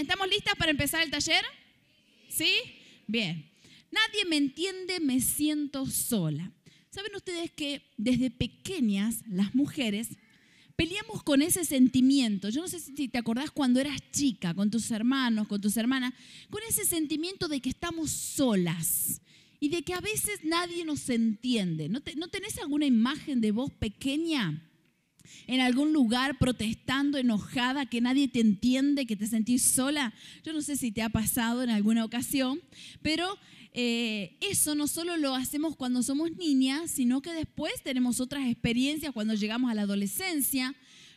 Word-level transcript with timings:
¿estamos 0.00 0.28
listas 0.28 0.54
para 0.56 0.70
empezar 0.70 1.02
el 1.02 1.10
taller? 1.10 1.44
¿Sí? 2.28 2.52
Bien. 3.06 3.50
Nadie 3.90 4.24
me 4.28 4.36
entiende, 4.36 5.00
me 5.00 5.20
siento 5.20 5.86
sola. 5.86 6.50
¿Saben 6.90 7.14
ustedes 7.14 7.50
que 7.50 7.82
desde 7.96 8.30
pequeñas 8.30 9.22
las 9.28 9.54
mujeres 9.54 10.08
peleamos 10.76 11.22
con 11.22 11.42
ese 11.42 11.64
sentimiento? 11.64 12.48
Yo 12.48 12.62
no 12.62 12.68
sé 12.68 12.80
si 12.80 13.08
te 13.08 13.18
acordás 13.18 13.50
cuando 13.50 13.80
eras 13.80 14.00
chica, 14.10 14.54
con 14.54 14.70
tus 14.70 14.90
hermanos, 14.90 15.46
con 15.46 15.60
tus 15.60 15.76
hermanas, 15.76 16.12
con 16.50 16.62
ese 16.68 16.84
sentimiento 16.84 17.48
de 17.48 17.60
que 17.60 17.68
estamos 17.68 18.10
solas 18.10 19.20
y 19.60 19.68
de 19.68 19.82
que 19.82 19.94
a 19.94 20.00
veces 20.00 20.40
nadie 20.44 20.84
nos 20.84 21.08
entiende. 21.08 21.88
¿No, 21.88 22.00
¿No 22.16 22.28
tenés 22.28 22.58
alguna 22.58 22.86
imagen 22.86 23.40
de 23.40 23.52
vos 23.52 23.70
pequeña? 23.72 24.60
En 25.46 25.60
algún 25.60 25.92
lugar 25.92 26.38
protestando, 26.38 27.18
enojada, 27.18 27.86
que 27.86 28.00
nadie 28.00 28.28
te 28.28 28.40
entiende, 28.40 29.06
que 29.06 29.16
te 29.16 29.26
sentís 29.26 29.62
sola. 29.62 30.14
Yo 30.44 30.52
no 30.52 30.62
sé 30.62 30.76
si 30.76 30.92
te 30.92 31.02
ha 31.02 31.08
pasado 31.08 31.62
en 31.62 31.70
alguna 31.70 32.04
ocasión, 32.04 32.60
pero 33.02 33.38
eh, 33.72 34.36
eso 34.40 34.76
no 34.76 34.86
solo 34.86 35.16
lo 35.16 35.34
hacemos 35.34 35.74
cuando 35.74 36.02
somos 36.02 36.30
niñas, 36.36 36.92
sino 36.92 37.22
que 37.22 37.32
después 37.32 37.72
tenemos 37.82 38.20
otras 38.20 38.46
experiencias 38.48 39.12
cuando 39.12 39.34
llegamos 39.34 39.70
a 39.70 39.74
la 39.74 39.82
adolescencia, 39.82 40.74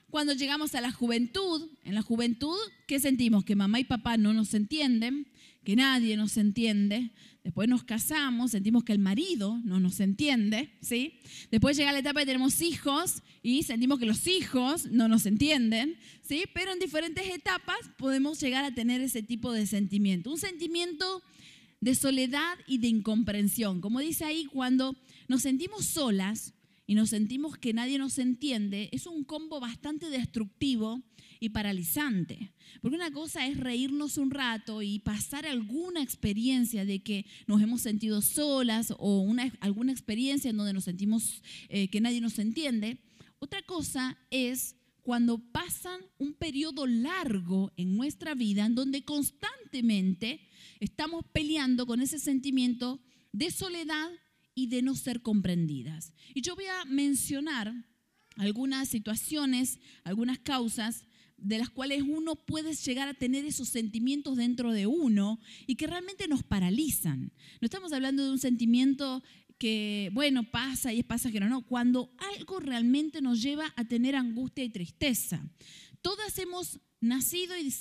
cuando 0.09 0.33
llegamos 0.33 0.73
a 0.73 0.81
la 0.81 0.91
juventud. 0.91 1.69
En 1.83 1.93
la 1.93 2.01
juventud, 2.01 2.57
¿qué 2.87 2.99
sentimos? 2.99 3.43
Que 3.43 3.55
mamá 3.55 3.79
y 3.79 3.83
papá 3.83 4.17
no 4.17 4.33
nos 4.33 4.53
entienden, 4.55 5.27
que 5.63 5.75
nadie 5.75 6.17
nos 6.17 6.37
entiende. 6.37 7.11
Después 7.47 7.69
nos 7.69 7.85
casamos, 7.85 8.51
sentimos 8.51 8.83
que 8.83 8.91
el 8.91 8.99
marido 8.99 9.61
no 9.63 9.79
nos 9.79 10.01
entiende, 10.01 10.69
¿sí? 10.81 11.13
Después 11.49 11.77
llega 11.77 11.93
la 11.93 11.99
etapa 11.99 12.19
de 12.19 12.25
tenemos 12.25 12.61
hijos 12.61 13.23
y 13.41 13.63
sentimos 13.63 13.99
que 13.99 14.05
los 14.05 14.27
hijos 14.27 14.87
no 14.87 15.07
nos 15.07 15.25
entienden, 15.25 15.97
¿sí? 16.21 16.43
Pero 16.53 16.73
en 16.73 16.79
diferentes 16.79 17.25
etapas 17.33 17.77
podemos 17.97 18.37
llegar 18.41 18.65
a 18.65 18.75
tener 18.75 18.99
ese 18.99 19.23
tipo 19.23 19.53
de 19.53 19.65
sentimiento. 19.65 20.29
Un 20.29 20.37
sentimiento 20.37 21.23
de 21.79 21.95
soledad 21.95 22.57
y 22.67 22.79
de 22.79 22.89
incomprensión. 22.89 23.79
Como 23.79 24.01
dice 24.01 24.25
ahí, 24.25 24.47
cuando 24.47 24.97
nos 25.29 25.43
sentimos 25.43 25.85
solas 25.85 26.53
y 26.87 26.95
nos 26.95 27.09
sentimos 27.09 27.57
que 27.57 27.73
nadie 27.73 27.97
nos 27.97 28.17
entiende, 28.17 28.89
es 28.93 29.05
un 29.05 29.25
combo 29.25 29.59
bastante 29.59 30.09
destructivo 30.09 31.03
y 31.41 31.49
paralizante. 31.49 32.53
Porque 32.81 32.95
una 32.95 33.11
cosa 33.11 33.45
es 33.45 33.57
reírnos 33.57 34.17
un 34.17 34.31
rato 34.31 34.81
y 34.81 34.99
pasar 34.99 35.45
alguna 35.45 36.01
experiencia 36.01 36.85
de 36.85 37.03
que 37.03 37.25
nos 37.45 37.61
hemos 37.61 37.81
sentido 37.81 38.21
solas 38.21 38.93
o 38.97 39.19
una, 39.19 39.53
alguna 39.59 39.91
experiencia 39.91 40.49
en 40.49 40.57
donde 40.57 40.73
nos 40.73 40.85
sentimos 40.85 41.43
eh, 41.67 41.89
que 41.89 41.99
nadie 41.99 42.21
nos 42.21 42.39
entiende. 42.39 42.99
Otra 43.39 43.61
cosa 43.63 44.17
es 44.31 44.77
cuando 45.03 45.39
pasan 45.39 45.99
un 46.17 46.33
periodo 46.33 46.87
largo 46.87 47.71
en 47.75 47.95
nuestra 47.97 48.33
vida 48.33 48.65
en 48.65 48.75
donde 48.75 49.03
constantemente 49.03 50.39
estamos 50.79 51.25
peleando 51.33 51.85
con 51.85 52.01
ese 52.01 52.17
sentimiento 52.17 53.01
de 53.33 53.51
soledad 53.51 54.09
y 54.57 54.65
de 54.65 54.81
no 54.81 54.95
ser 54.95 55.21
comprendidas. 55.21 56.15
Y 56.33 56.41
yo 56.41 56.55
voy 56.55 56.65
a 56.65 56.83
mencionar 56.85 57.75
algunas 58.37 58.89
situaciones, 58.89 59.79
algunas 60.03 60.39
causas 60.39 61.05
de 61.37 61.59
las 61.59 61.69
cuales 61.69 62.01
uno 62.01 62.35
puede 62.35 62.73
llegar 62.73 63.07
a 63.07 63.13
tener 63.13 63.45
esos 63.45 63.69
sentimientos 63.69 64.35
dentro 64.35 64.73
de 64.73 64.87
uno 64.87 65.39
y 65.67 65.75
que 65.75 65.85
realmente 65.85 66.27
nos 66.27 66.41
paralizan. 66.41 67.31
No 67.61 67.65
estamos 67.65 67.93
hablando 67.93 68.25
de 68.25 68.31
un 68.31 68.39
sentimiento 68.39 69.21
que, 69.59 70.09
bueno, 70.13 70.49
pasa 70.49 70.91
y 70.91 71.01
es 71.01 71.05
pasajero, 71.05 71.47
no, 71.47 71.61
cuando 71.61 72.11
algo 72.17 72.59
realmente 72.59 73.21
nos 73.21 73.43
lleva 73.43 73.71
a 73.75 73.85
tener 73.85 74.15
angustia 74.15 74.63
y 74.63 74.69
tristeza. 74.69 75.47
Todas 76.01 76.35
hemos 76.39 76.79
nacido 76.99 77.53
y, 77.59 77.71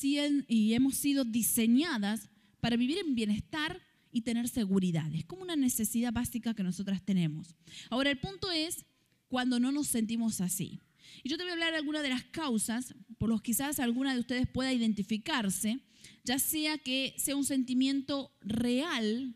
y 0.46 0.74
hemos 0.74 0.96
sido 0.96 1.24
diseñadas 1.24 2.28
para 2.60 2.76
vivir 2.76 2.98
en 2.98 3.14
bienestar 3.14 3.85
y 4.16 4.22
tener 4.22 4.48
seguridad. 4.48 5.12
Es 5.14 5.26
como 5.26 5.42
una 5.42 5.56
necesidad 5.56 6.10
básica 6.10 6.54
que 6.54 6.62
nosotras 6.62 7.02
tenemos. 7.04 7.54
Ahora, 7.90 8.10
el 8.10 8.18
punto 8.18 8.50
es 8.50 8.86
cuando 9.28 9.60
no 9.60 9.72
nos 9.72 9.88
sentimos 9.88 10.40
así. 10.40 10.80
Y 11.22 11.28
yo 11.28 11.36
te 11.36 11.42
voy 11.42 11.50
a 11.50 11.52
hablar 11.52 11.72
de 11.72 11.76
algunas 11.76 12.02
de 12.02 12.08
las 12.08 12.24
causas 12.24 12.94
por 13.18 13.28
los 13.28 13.42
quizás 13.42 13.78
alguna 13.78 14.14
de 14.14 14.20
ustedes 14.20 14.46
pueda 14.48 14.72
identificarse, 14.72 15.80
ya 16.24 16.38
sea 16.38 16.78
que 16.78 17.14
sea 17.18 17.36
un 17.36 17.44
sentimiento 17.44 18.32
real 18.40 19.34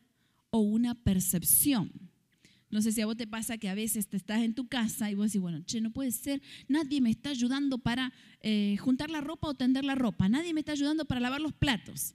o 0.48 0.60
una 0.60 0.94
percepción. 0.94 1.92
No 2.70 2.80
sé 2.80 2.92
si 2.92 3.02
a 3.02 3.06
vos 3.06 3.18
te 3.18 3.26
pasa 3.26 3.58
que 3.58 3.68
a 3.68 3.74
veces 3.74 4.08
te 4.08 4.16
estás 4.16 4.40
en 4.40 4.54
tu 4.54 4.66
casa 4.66 5.10
y 5.10 5.14
vos 5.14 5.26
decís, 5.26 5.42
bueno, 5.42 5.62
che, 5.66 5.82
no 5.82 5.90
puede 5.90 6.10
ser, 6.10 6.40
nadie 6.68 7.02
me 7.02 7.10
está 7.10 7.28
ayudando 7.28 7.76
para 7.76 8.14
eh, 8.40 8.78
juntar 8.78 9.10
la 9.10 9.20
ropa 9.20 9.48
o 9.48 9.54
tender 9.54 9.84
la 9.84 9.94
ropa, 9.94 10.30
nadie 10.30 10.54
me 10.54 10.60
está 10.60 10.72
ayudando 10.72 11.04
para 11.04 11.20
lavar 11.20 11.42
los 11.42 11.52
platos. 11.52 12.14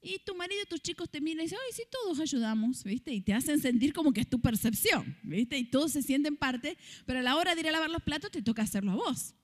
Y 0.00 0.20
tu 0.24 0.34
marido 0.34 0.62
y 0.62 0.66
tus 0.66 0.80
chicos 0.80 1.10
te 1.10 1.20
miran 1.20 1.40
y 1.40 1.44
dicen, 1.44 1.58
ay, 1.66 1.72
sí, 1.74 1.82
todos 1.90 2.20
ayudamos, 2.20 2.84
¿viste? 2.84 3.12
Y 3.12 3.20
te 3.20 3.34
hacen 3.34 3.60
sentir 3.60 3.92
como 3.92 4.12
que 4.12 4.20
es 4.20 4.28
tu 4.28 4.40
percepción, 4.40 5.16
¿viste? 5.24 5.58
Y 5.58 5.64
todos 5.64 5.92
se 5.92 6.02
sienten 6.02 6.36
parte, 6.36 6.78
pero 7.04 7.18
a 7.18 7.22
la 7.22 7.36
hora 7.36 7.54
de 7.54 7.62
ir 7.62 7.68
a 7.68 7.72
lavar 7.72 7.90
los 7.90 8.02
platos 8.02 8.30
te 8.30 8.40
toca 8.40 8.62
hacerlo 8.62 8.92
a 8.92 8.96
vos. 8.96 9.34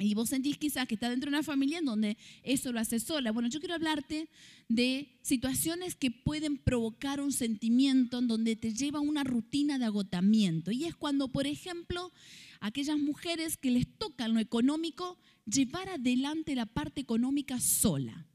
Y 0.00 0.14
vos 0.14 0.28
sentís 0.28 0.56
quizás 0.56 0.86
que 0.86 0.94
está 0.94 1.10
dentro 1.10 1.28
de 1.28 1.36
una 1.36 1.42
familia 1.42 1.78
en 1.78 1.84
donde 1.84 2.16
eso 2.44 2.72
lo 2.72 2.78
hace 2.78 3.00
sola. 3.00 3.32
Bueno, 3.32 3.48
yo 3.48 3.58
quiero 3.58 3.74
hablarte 3.74 4.28
de 4.68 5.18
situaciones 5.22 5.96
que 5.96 6.12
pueden 6.12 6.56
provocar 6.56 7.20
un 7.20 7.32
sentimiento 7.32 8.20
en 8.20 8.28
donde 8.28 8.54
te 8.54 8.72
lleva 8.72 9.00
una 9.00 9.24
rutina 9.24 9.76
de 9.76 9.86
agotamiento. 9.86 10.70
Y 10.70 10.84
es 10.84 10.94
cuando, 10.94 11.28
por 11.28 11.48
ejemplo, 11.48 12.12
aquellas 12.60 12.96
mujeres 12.96 13.56
que 13.56 13.72
les 13.72 13.92
toca 13.98 14.28
lo 14.28 14.38
económico, 14.38 15.18
llevar 15.46 15.88
adelante 15.88 16.54
la 16.54 16.66
parte 16.66 17.00
económica 17.00 17.60
sola 17.60 18.28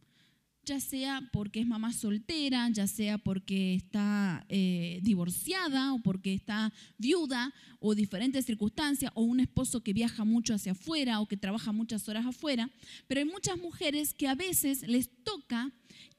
ya 0.66 0.80
sea 0.80 1.22
porque 1.32 1.60
es 1.60 1.68
mamá 1.68 1.92
soltera, 1.92 2.70
ya 2.70 2.88
sea 2.88 3.18
porque 3.18 3.76
está 3.76 4.46
eh, 4.50 5.00
divorciada 5.02 5.94
o 5.94 6.00
porque 6.00 6.34
está 6.34 6.72
viuda 6.98 7.54
o 7.80 7.96
diferentes 7.96 8.46
circunstancias, 8.46 9.12
o 9.16 9.24
un 9.24 9.40
esposo 9.40 9.82
que 9.82 9.94
viaja 9.94 10.24
mucho 10.24 10.54
hacia 10.54 10.72
afuera 10.72 11.20
o 11.20 11.28
que 11.28 11.38
trabaja 11.38 11.72
muchas 11.72 12.08
horas 12.08 12.26
afuera, 12.26 12.70
pero 13.08 13.20
hay 13.20 13.26
muchas 13.26 13.58
mujeres 13.58 14.14
que 14.14 14.28
a 14.28 14.36
veces 14.36 14.88
les 14.88 15.10
toca 15.24 15.72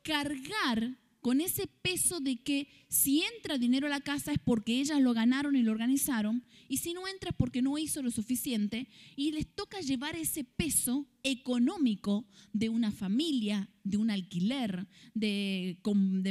cargar 0.02 0.96
con 1.24 1.40
ese 1.40 1.66
peso 1.80 2.20
de 2.20 2.36
que 2.36 2.68
si 2.88 3.22
entra 3.22 3.56
dinero 3.56 3.86
a 3.86 3.88
la 3.88 4.02
casa 4.02 4.30
es 4.30 4.38
porque 4.38 4.78
ellas 4.78 5.00
lo 5.00 5.14
ganaron 5.14 5.56
y 5.56 5.62
lo 5.62 5.72
organizaron, 5.72 6.44
y 6.68 6.76
si 6.76 6.92
no 6.92 7.08
entra 7.08 7.30
es 7.30 7.36
porque 7.36 7.62
no 7.62 7.78
hizo 7.78 8.02
lo 8.02 8.10
suficiente, 8.10 8.88
y 9.16 9.32
les 9.32 9.46
toca 9.46 9.80
llevar 9.80 10.16
ese 10.16 10.44
peso 10.44 11.08
económico 11.22 12.26
de 12.52 12.68
una 12.68 12.92
familia, 12.92 13.70
de 13.84 13.96
un 13.96 14.10
alquiler, 14.10 14.86
de, 15.14 15.78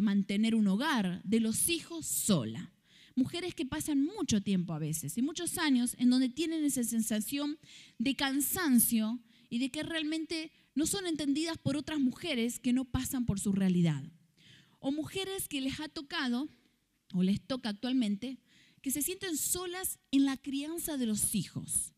mantener 0.04 0.54
un 0.54 0.68
hogar, 0.68 1.24
de 1.24 1.40
los 1.40 1.70
hijos 1.70 2.06
sola. 2.06 2.72
Mujeres 3.16 3.56
que 3.56 3.66
pasan 3.66 4.00
mucho 4.00 4.44
tiempo 4.44 4.74
a 4.74 4.80
veces 4.80 5.18
y 5.18 5.24
muchos 5.24 5.58
años 5.58 5.96
en 5.98 6.12
donde 6.12 6.30
tienen 6.30 6.64
esa 6.64 6.84
sensación 6.84 7.58
de 7.98 8.16
cansancio 8.16 9.20
y 9.50 9.58
de 9.58 9.72
que 9.72 9.82
realmente 9.82 10.52
no 10.76 10.86
son 10.86 11.08
entendidas 11.08 11.58
por 11.58 11.78
otras 11.78 12.00
mujeres 12.00 12.60
que 12.60 12.74
no 12.74 12.86
pasan 12.86 13.26
por 13.26 13.40
su 13.40 13.54
realidad 13.54 14.04
o 14.84 14.92
mujeres 14.92 15.48
que 15.48 15.62
les 15.62 15.80
ha 15.80 15.88
tocado 15.88 16.50
o 17.14 17.24
les 17.24 17.40
toca 17.42 17.70
actualmente 17.70 18.38
que 18.82 18.92
se 18.92 19.02
sienten 19.02 19.38
solas 19.38 19.98
en 20.12 20.26
la 20.26 20.36
crianza 20.36 20.98
de 20.98 21.06
los 21.06 21.34
hijos 21.36 21.94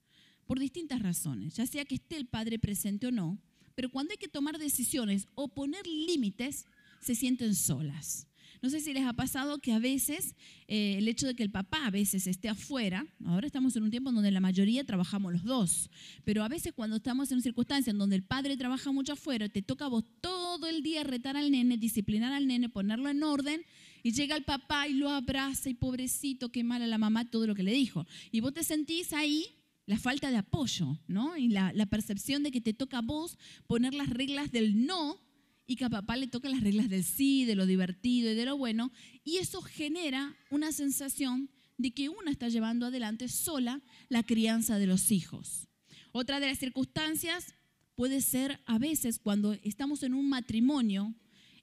por 0.45 0.59
distintas 0.59 1.01
razones, 1.01 1.55
ya 1.55 1.65
sea 1.65 1.83
que 1.83 1.95
esté 1.95 2.15
el 2.15 2.27
padre 2.27 2.59
presente 2.59 3.07
o 3.07 3.11
no, 3.11 3.39
pero 3.73 3.89
cuando 3.89 4.11
hay 4.11 4.17
que 4.17 4.27
tomar 4.27 4.59
decisiones 4.59 5.27
o 5.33 5.47
poner 5.47 5.87
límites, 5.87 6.67
se 7.01 7.15
sienten 7.15 7.55
solas. 7.55 8.27
No 8.65 8.71
sé 8.71 8.79
si 8.79 8.93
les 8.93 9.05
ha 9.05 9.13
pasado 9.13 9.59
que 9.59 9.73
a 9.73 9.77
veces 9.77 10.33
eh, 10.67 10.95
el 10.97 11.07
hecho 11.07 11.27
de 11.27 11.35
que 11.35 11.43
el 11.43 11.51
papá 11.51 11.85
a 11.85 11.91
veces 11.91 12.25
esté 12.25 12.49
afuera, 12.49 13.05
ahora 13.23 13.45
estamos 13.45 13.75
en 13.75 13.83
un 13.83 13.91
tiempo 13.91 14.11
donde 14.11 14.31
la 14.31 14.39
mayoría 14.39 14.83
trabajamos 14.83 15.33
los 15.33 15.43
dos, 15.43 15.91
pero 16.23 16.43
a 16.43 16.47
veces 16.47 16.73
cuando 16.73 16.95
estamos 16.95 17.29
en 17.29 17.35
una 17.35 17.43
circunstancia 17.43 17.91
en 17.91 17.99
donde 17.99 18.15
el 18.15 18.23
padre 18.23 18.57
trabaja 18.57 18.91
mucho 18.91 19.13
afuera, 19.13 19.49
te 19.49 19.61
toca 19.61 19.85
a 19.85 19.89
vos 19.89 20.03
todo 20.19 20.65
el 20.65 20.81
día 20.81 21.03
retar 21.03 21.37
al 21.37 21.51
nene, 21.51 21.77
disciplinar 21.77 22.33
al 22.33 22.47
nene, 22.47 22.67
ponerlo 22.67 23.07
en 23.07 23.21
orden, 23.21 23.61
y 24.01 24.13
llega 24.13 24.35
el 24.35 24.45
papá 24.45 24.87
y 24.87 24.93
lo 24.93 25.11
abraza 25.11 25.69
y 25.69 25.75
pobrecito, 25.75 26.51
qué 26.51 26.63
mala 26.63 26.87
la 26.87 26.97
mamá, 26.97 27.29
todo 27.29 27.45
lo 27.45 27.53
que 27.53 27.61
le 27.61 27.71
dijo. 27.71 28.07
Y 28.31 28.39
vos 28.39 28.55
te 28.55 28.63
sentís 28.63 29.13
ahí 29.13 29.45
la 29.85 29.99
falta 29.99 30.31
de 30.31 30.37
apoyo, 30.37 30.99
¿no? 31.07 31.37
Y 31.37 31.49
la, 31.49 31.71
la 31.73 31.85
percepción 31.85 32.41
de 32.41 32.49
que 32.49 32.61
te 32.61 32.73
toca 32.73 32.97
a 32.97 33.01
vos 33.01 33.37
poner 33.67 33.93
las 33.93 34.09
reglas 34.09 34.51
del 34.51 34.87
no 34.87 35.23
y 35.67 35.75
que 35.75 35.85
a 35.85 35.89
papá 35.89 36.15
le 36.17 36.27
tocan 36.27 36.51
las 36.51 36.61
reglas 36.61 36.89
del 36.89 37.03
sí, 37.03 37.45
de 37.45 37.55
lo 37.55 37.65
divertido 37.65 38.31
y 38.31 38.35
de 38.35 38.45
lo 38.45 38.57
bueno, 38.57 38.91
y 39.23 39.37
eso 39.37 39.61
genera 39.61 40.35
una 40.49 40.71
sensación 40.71 41.49
de 41.77 41.91
que 41.91 42.09
una 42.09 42.31
está 42.31 42.49
llevando 42.49 42.85
adelante 42.85 43.27
sola 43.27 43.81
la 44.09 44.23
crianza 44.23 44.77
de 44.77 44.87
los 44.87 45.11
hijos. 45.11 45.67
Otra 46.11 46.39
de 46.39 46.47
las 46.47 46.59
circunstancias 46.59 47.53
puede 47.95 48.21
ser 48.21 48.59
a 48.65 48.77
veces 48.77 49.19
cuando 49.19 49.53
estamos 49.63 50.03
en 50.03 50.13
un 50.13 50.29
matrimonio 50.29 51.13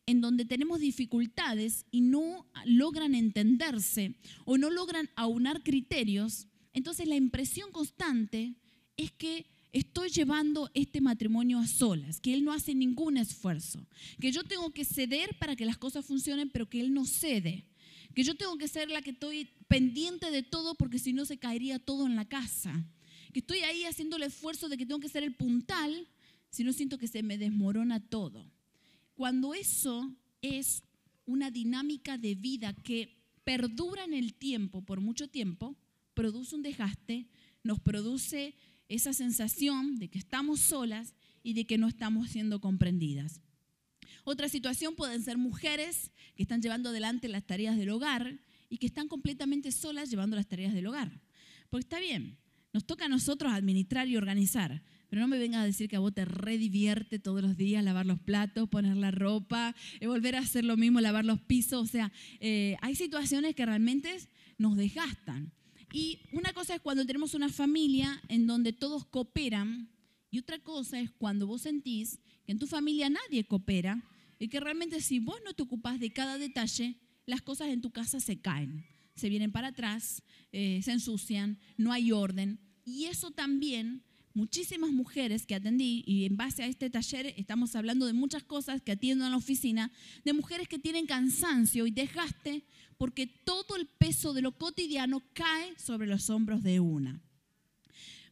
en 0.06 0.20
donde 0.20 0.44
tenemos 0.44 0.81
dificultades 0.81 1.87
y 1.90 2.00
no 2.00 2.46
logran 2.64 3.14
entenderse 3.14 4.16
o 4.44 4.58
no 4.58 4.69
logran 4.70 5.08
aunar 5.14 5.62
criterios, 5.62 6.48
entonces 6.72 7.06
la 7.06 7.16
impresión 7.16 7.70
constante 7.70 8.56
es 8.96 9.12
que 9.12 9.46
estoy 9.72 10.10
llevando 10.10 10.70
este 10.74 11.00
matrimonio 11.00 11.58
a 11.58 11.66
solas, 11.66 12.20
que 12.20 12.34
él 12.34 12.44
no 12.44 12.52
hace 12.52 12.74
ningún 12.74 13.16
esfuerzo, 13.16 13.86
que 14.20 14.30
yo 14.30 14.44
tengo 14.44 14.70
que 14.70 14.84
ceder 14.84 15.38
para 15.38 15.56
que 15.56 15.64
las 15.64 15.78
cosas 15.78 16.04
funcionen, 16.04 16.50
pero 16.50 16.69
que 16.69 16.80
él 16.80 16.92
no 16.92 17.04
cede, 17.04 17.64
que 18.14 18.22
yo 18.22 18.34
tengo 18.34 18.58
que 18.58 18.69
ser 18.69 18.90
la 18.90 19.00
que 19.00 19.10
estoy 19.10 19.48
pendiente 19.69 20.30
de 20.30 20.42
todo 20.42 20.74
porque 20.74 20.98
si 20.98 21.12
no 21.12 21.24
se 21.24 21.38
caería 21.38 21.78
todo 21.78 22.06
en 22.06 22.16
la 22.16 22.26
casa, 22.26 22.84
que 23.32 23.40
estoy 23.40 23.60
ahí 23.60 23.84
haciendo 23.84 24.16
el 24.16 24.24
esfuerzo 24.24 24.69
de 24.69 24.76
que 24.76 24.84
tengo 24.84 25.00
que 25.00 25.08
ser 25.08 25.22
el 25.22 25.34
puntal, 25.34 26.06
si 26.50 26.64
no 26.64 26.72
siento 26.74 26.98
que 26.98 27.08
se 27.08 27.22
me 27.22 27.38
desmorona 27.38 27.98
todo. 27.98 28.44
Cuando 29.14 29.54
eso 29.54 30.14
es 30.42 30.82
una 31.24 31.50
dinámica 31.50 32.19
de 32.19 32.34
vida 32.34 32.74
que 32.74 33.16
perdura 33.44 34.04
en 34.04 34.12
el 34.12 34.34
tiempo, 34.34 34.82
por 34.82 35.00
mucho 35.00 35.28
tiempo, 35.28 35.74
produce 36.12 36.54
un 36.54 36.62
desgaste, 36.62 37.26
nos 37.62 37.80
produce 37.80 38.54
esa 38.88 39.12
sensación 39.12 39.96
de 39.96 40.08
que 40.08 40.19
estamos 40.19 40.61
solas 40.61 41.14
y 41.43 41.55
de 41.55 41.67
que 41.67 41.79
no 41.79 41.88
estamos 41.88 42.31
siendo 42.31 42.61
comprendidas. 42.61 43.40
Otra 44.25 44.49
situación 44.49 44.94
pueden 44.94 45.23
ser 45.23 45.38
mujeres 45.38 46.12
que 46.37 46.43
están 46.43 46.62
llevando 46.62 46.90
adelante 46.90 47.29
las 47.29 47.44
tareas 47.44 47.76
del 47.76 47.90
hogar 47.90 48.40
y 48.69 48.79
que 48.79 48.87
están 48.87 49.08
completamente 49.08 49.73
solas 49.73 50.11
llevando 50.11 50.37
las 50.37 50.46
tareas 50.46 50.75
del 50.75 50.87
hogar. 50.87 51.20
Porque 51.69 51.84
está 51.84 51.99
bien, 51.99 52.38
nos 52.73 52.87
toca 52.87 53.06
a 53.06 53.08
nosotros 53.08 53.52
administrar 53.52 54.08
y 54.08 54.17
organizar, 54.17 54.82
pero 55.08 55.20
no 55.20 55.29
me 55.29 55.38
vengas 55.38 55.62
a 55.62 55.67
decir 55.67 55.88
que 55.88 55.96
a 55.96 56.00
vos 56.00 56.14
te 56.14 56.25
redivierte 56.25 57.19
todos 57.19 57.43
los 57.43 57.56
días 57.56 57.84
lavar 57.84 58.06
los 58.06 58.19
platos, 58.20 58.69
poner 58.69 58.96
la 58.96 59.11
ropa, 59.11 59.75
eh, 60.00 60.06
volver 60.06 60.37
a 60.37 60.40
hacer 60.40 60.64
lo 60.64 60.76
mismo, 60.76 61.00
lavar 61.00 61.25
los 61.25 61.40
pisos. 61.40 61.82
O 61.82 61.87
sea, 61.87 62.12
eh, 62.40 62.76
hay 62.81 62.94
situaciones 62.94 63.55
que 63.55 63.67
realmente 63.67 64.17
nos 64.56 64.76
desgastan. 64.76 65.52
Y 65.92 66.20
una 66.32 66.52
cosa 66.52 66.74
es 66.74 66.80
cuando 66.80 67.04
tenemos 67.04 67.34
una 67.34 67.50
familia 67.50 68.22
en 68.28 68.46
donde 68.46 68.72
todos 68.72 69.04
cooperan 69.04 69.90
y 70.30 70.38
otra 70.38 70.58
cosa 70.58 70.98
es 70.98 71.10
cuando 71.10 71.46
vos 71.46 71.62
sentís 71.62 72.18
que 72.46 72.52
en 72.52 72.58
tu 72.58 72.66
familia 72.66 73.10
nadie 73.10 73.44
coopera 73.44 74.02
y 74.38 74.48
que 74.48 74.58
realmente 74.58 75.02
si 75.02 75.18
vos 75.18 75.36
no 75.44 75.52
te 75.52 75.62
ocupás 75.62 76.00
de 76.00 76.10
cada 76.10 76.38
detalle, 76.38 76.96
las 77.26 77.42
cosas 77.42 77.68
en 77.68 77.82
tu 77.82 77.90
casa 77.90 78.20
se 78.20 78.40
caen, 78.40 78.86
se 79.14 79.28
vienen 79.28 79.52
para 79.52 79.68
atrás, 79.68 80.22
eh, 80.50 80.80
se 80.82 80.92
ensucian, 80.92 81.58
no 81.76 81.92
hay 81.92 82.10
orden. 82.10 82.58
Y 82.84 83.04
eso 83.04 83.30
también 83.30 84.02
muchísimas 84.34 84.90
mujeres 84.90 85.46
que 85.46 85.55
atendí, 85.55 86.02
y 86.06 86.25
en 86.25 86.37
base 86.37 86.62
a 86.62 86.67
este 86.67 86.90
taller 86.90 87.34
estamos 87.37 87.76
hablando 87.76 88.06
de 88.06 88.12
muchas 88.12 88.43
cosas 88.43 88.82
que 88.82 88.93
atiendo 88.93 89.25
en 89.25 89.31
la 89.31 89.37
oficina, 89.37 89.93
de 90.25 90.32
mujeres 90.32 90.69
que 90.69 90.79
tienen 90.79 91.06
cansancio 91.06 91.87
y 91.87 91.90
desgaste 91.90 92.64
porque 92.99 93.26
todo 93.26 93.76
el 93.76 93.87
peso 93.87 94.32
de 94.32 94.43
lo 94.43 94.52
cotidiano 94.52 95.23
cae 95.32 95.76
sobre 95.79 96.06
los 96.06 96.31
hombros 96.31 96.62
de 96.62 96.81
una. 96.81 97.20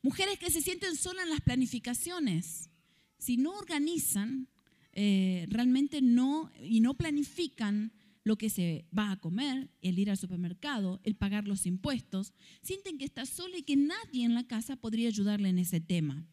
Mujeres 0.02 0.38
que 0.38 0.50
se 0.50 0.62
sienten 0.62 0.96
solas 0.96 1.24
en 1.24 1.30
las 1.30 1.40
planificaciones. 1.40 2.70
Si 3.18 3.36
no 3.36 3.52
organizan, 3.52 4.48
eh, 4.92 5.46
realmente 5.50 6.00
no, 6.00 6.50
y 6.62 6.80
no 6.80 6.94
planifican 6.94 7.92
lo 8.24 8.36
que 8.36 8.50
se 8.50 8.86
va 8.96 9.12
a 9.12 9.16
comer, 9.18 9.70
el 9.80 9.98
ir 9.98 10.10
al 10.10 10.18
supermercado, 10.18 11.00
el 11.04 11.14
pagar 11.14 11.48
los 11.48 11.66
impuestos, 11.66 12.32
sienten 12.62 12.98
que 12.98 13.04
está 13.04 13.26
sola 13.26 13.56
y 13.58 13.62
que 13.62 13.76
nadie 13.76 14.24
en 14.24 14.34
la 14.34 14.46
casa 14.46 14.76
podría 14.76 15.08
ayudarle 15.08 15.48
en 15.48 15.58
ese 15.58 15.80
tema. 15.80 16.26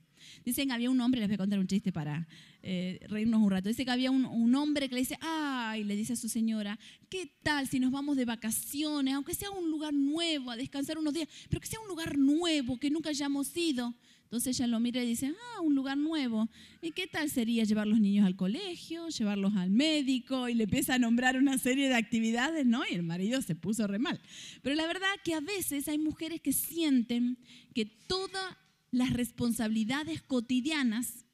Dicen 0.44 0.72
había 0.72 0.90
un 0.90 1.00
hombre, 1.00 1.20
les 1.20 1.30
voy 1.30 1.36
a 1.36 1.38
contar 1.38 1.60
un 1.60 1.68
chiste 1.68 1.92
para 1.92 2.28
eh, 2.62 3.00
reírnos 3.08 3.42
un 3.42 3.52
rato. 3.52 3.70
Dice 3.70 3.86
que 3.86 3.92
había 3.92 4.12
un, 4.12 4.26
un, 4.26 4.56
hombre 4.56 4.90
que 4.90 4.96
le 4.96 5.02
dice, 5.02 5.18
ay, 5.22 5.84
le 5.84 5.96
dice 5.96 6.14
a 6.14 6.16
su 6.16 6.28
señora, 6.28 6.78
¿qué 7.10 7.32
tal 7.44 7.68
si 7.68 7.80
nos 7.80 7.92
vamos 7.92 8.18
de 8.18 8.26
vacaciones, 8.26 9.14
aunque 9.14 9.34
sea 9.34 9.52
un 9.52 9.70
lugar 9.70 9.94
nuevo, 9.94 10.52
a 10.52 10.58
descansar 10.58 10.98
unos 10.98 11.14
días, 11.14 11.30
pero 11.50 11.62
que 11.62 11.68
sea 11.68 11.80
un 11.80 11.88
lugar 11.88 12.18
nuevo, 12.18 12.78
que 12.78 12.90
nunca 12.90 13.10
hayamos 13.10 13.56
ido? 13.56 13.96
Entonces 14.28 14.60
ella 14.60 14.68
lo 14.68 14.82
mira 14.82 15.02
y 15.02 15.08
dice, 15.08 15.32
ah, 15.56 15.62
un 15.62 15.74
lugar 15.74 15.98
nuevo. 15.98 16.50
¿Y 16.82 16.92
qué 16.92 17.08
tal 17.08 17.30
sería 17.30 17.64
llevar 17.64 17.88
los 17.88 18.02
niños 18.02 18.26
al 18.26 18.36
colegio, 18.36 19.08
llevarlos 19.08 19.56
al 19.56 19.70
médico? 19.70 20.50
Y 20.50 20.54
le 20.54 20.66
empieza 20.66 20.96
a 20.96 21.00
nombrar 21.00 21.38
una 21.38 21.58
serie 21.58 21.88
de 21.88 21.96
actividades, 21.96 22.66
¿no? 22.66 22.82
Y 22.90 22.94
el 22.94 23.04
marido 23.04 23.42
se 23.42 23.56
puso 23.56 23.88
re 23.88 24.00
mal. 24.00 24.20
Pero 24.62 24.76
la 24.76 24.86
verdad 24.86 25.08
que 25.24 25.34
a 25.34 25.40
veces 25.40 25.88
hay 25.88 25.98
mujeres 25.98 26.42
que 26.42 26.52
sienten 26.52 27.38
que 27.74 27.86
todas 27.86 28.58
las 28.92 29.14
responsabilidades 29.14 30.22
cotidianas 30.22 31.26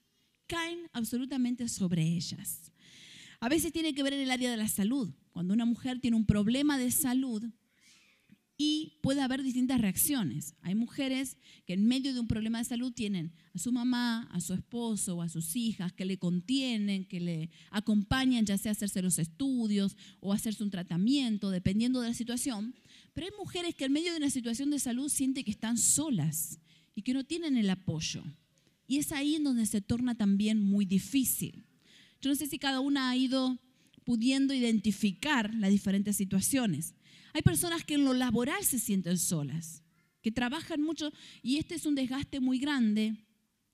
caen 0.46 0.88
absolutamente 0.94 1.68
sobre 1.70 2.04
ellas. 2.04 2.72
A 3.40 3.50
veces 3.50 3.72
tiene 3.72 3.96
que 3.96 4.04
ver 4.04 4.14
en 4.14 4.22
el 4.22 4.30
área 4.30 4.52
de 4.52 4.58
la 4.58 4.68
salud. 4.68 5.10
Cuando 5.32 5.56
una 5.56 5.66
mujer 5.66 6.00
tiene 6.00 6.16
un 6.16 6.28
problema 6.28 6.78
de 6.78 6.92
salud, 6.92 7.44
y 8.58 9.00
puede 9.02 9.22
haber 9.22 9.42
distintas 9.42 9.82
reacciones. 9.82 10.56
Hay 10.62 10.76
mujeres 10.76 11.38
que 11.66 11.74
en 11.74 11.88
medio 11.88 12.14
de 12.14 12.20
un 12.20 12.28
problema 12.28 12.60
de 12.60 12.66
salud 12.66 12.94
tienen 12.94 13.34
a 13.54 13.58
su 13.58 13.72
mamá, 13.72 14.28
a 14.32 14.40
su 14.42 14.54
esposo 14.54 15.16
o 15.18 15.22
a 15.22 15.30
sus 15.30 15.56
hijas 15.56 15.92
que 15.92 16.06
le 16.06 16.18
contienen, 16.18 17.06
que 17.06 17.20
le 17.20 17.50
acompañan 17.72 18.46
ya 18.46 18.58
sea 18.58 18.74
hacerse 18.74 19.02
los 19.02 19.18
estudios 19.18 19.98
o 20.20 20.34
hacerse 20.34 20.64
un 20.64 20.70
tratamiento, 20.70 21.50
dependiendo 21.50 22.02
de 22.02 22.10
la 22.10 22.14
situación. 22.14 22.76
Pero 23.14 23.28
hay 23.28 23.34
mujeres 23.38 23.76
que 23.76 23.86
en 23.86 23.94
medio 23.94 24.12
de 24.12 24.18
una 24.18 24.30
situación 24.30 24.70
de 24.70 24.80
salud 24.80 25.10
sienten 25.10 25.44
que 25.44 25.52
están 25.52 25.78
solas 25.78 26.60
y 26.96 27.02
que 27.02 27.14
no 27.14 27.24
tienen 27.24 27.58
el 27.58 27.70
apoyo. 27.70 28.24
Y 28.88 28.98
es 28.98 29.12
ahí 29.12 29.36
en 29.36 29.44
donde 29.44 29.66
se 29.66 29.82
torna 29.82 30.16
también 30.16 30.62
muy 30.62 30.86
difícil. 30.86 31.66
Yo 32.22 32.30
no 32.30 32.36
sé 32.36 32.48
si 32.48 32.60
cada 32.60 32.80
una 32.80 33.10
ha 33.10 33.16
ido 33.16 33.60
pudiendo 34.04 34.54
identificar 34.54 35.54
las 35.56 35.72
diferentes 35.72 36.16
situaciones. 36.16 36.94
Hay 37.34 37.42
personas 37.42 37.84
que 37.84 37.96
en 37.96 38.06
lo 38.06 38.14
laboral 38.14 38.64
se 38.64 38.80
sienten 38.80 39.18
solas, 39.18 39.82
que 40.22 40.32
trabajan 40.32 40.82
mucho 40.82 41.12
y 41.42 41.58
este 41.58 41.76
es 41.76 41.86
un 41.86 41.96
desgaste 41.96 42.40
muy 42.40 42.60
grande. 42.60 43.16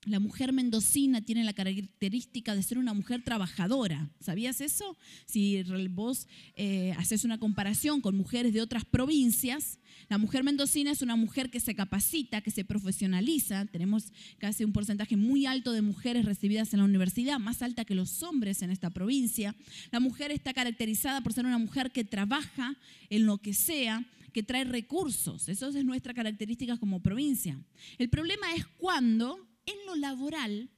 La 0.06 0.18
mujer 0.18 0.54
mendocina 0.54 1.20
tiene 1.20 1.44
la 1.44 1.52
característica 1.52 2.54
de 2.54 2.62
ser 2.62 2.78
una 2.78 2.94
mujer 2.94 3.22
trabajadora. 3.22 4.10
¿Sabías 4.18 4.62
eso? 4.62 4.96
Si 5.26 5.62
vos 5.90 6.26
eh, 6.56 6.94
haces 6.96 7.24
una 7.24 7.36
comparación 7.36 8.00
con 8.00 8.16
mujeres 8.16 8.54
de 8.54 8.62
otras 8.62 8.86
provincias, 8.86 9.78
la 10.08 10.16
mujer 10.16 10.42
mendocina 10.42 10.90
es 10.90 11.02
una 11.02 11.16
mujer 11.16 11.50
que 11.50 11.60
se 11.60 11.74
capacita, 11.74 12.40
que 12.40 12.50
se 12.50 12.64
profesionaliza. 12.64 13.66
Tenemos 13.66 14.10
casi 14.38 14.64
un 14.64 14.72
porcentaje 14.72 15.18
muy 15.18 15.44
alto 15.44 15.70
de 15.72 15.82
mujeres 15.82 16.24
recibidas 16.24 16.72
en 16.72 16.78
la 16.78 16.86
universidad, 16.86 17.38
más 17.38 17.60
alta 17.60 17.84
que 17.84 17.94
los 17.94 18.22
hombres 18.22 18.62
en 18.62 18.70
esta 18.70 18.88
provincia. 18.88 19.54
La 19.92 20.00
mujer 20.00 20.30
está 20.30 20.54
caracterizada 20.54 21.20
por 21.20 21.34
ser 21.34 21.44
una 21.44 21.58
mujer 21.58 21.90
que 21.90 22.04
trabaja 22.04 22.74
en 23.10 23.26
lo 23.26 23.36
que 23.36 23.52
sea, 23.52 24.06
que 24.32 24.42
trae 24.42 24.64
recursos. 24.64 25.50
Eso 25.50 25.68
es 25.68 25.84
nuestra 25.84 26.14
característica 26.14 26.78
como 26.78 27.02
provincia. 27.02 27.60
El 27.98 28.08
problema 28.08 28.54
es 28.54 28.66
cuando 28.78 29.49
en 29.70 29.86
lo 29.86 29.96
laboral 29.96 30.70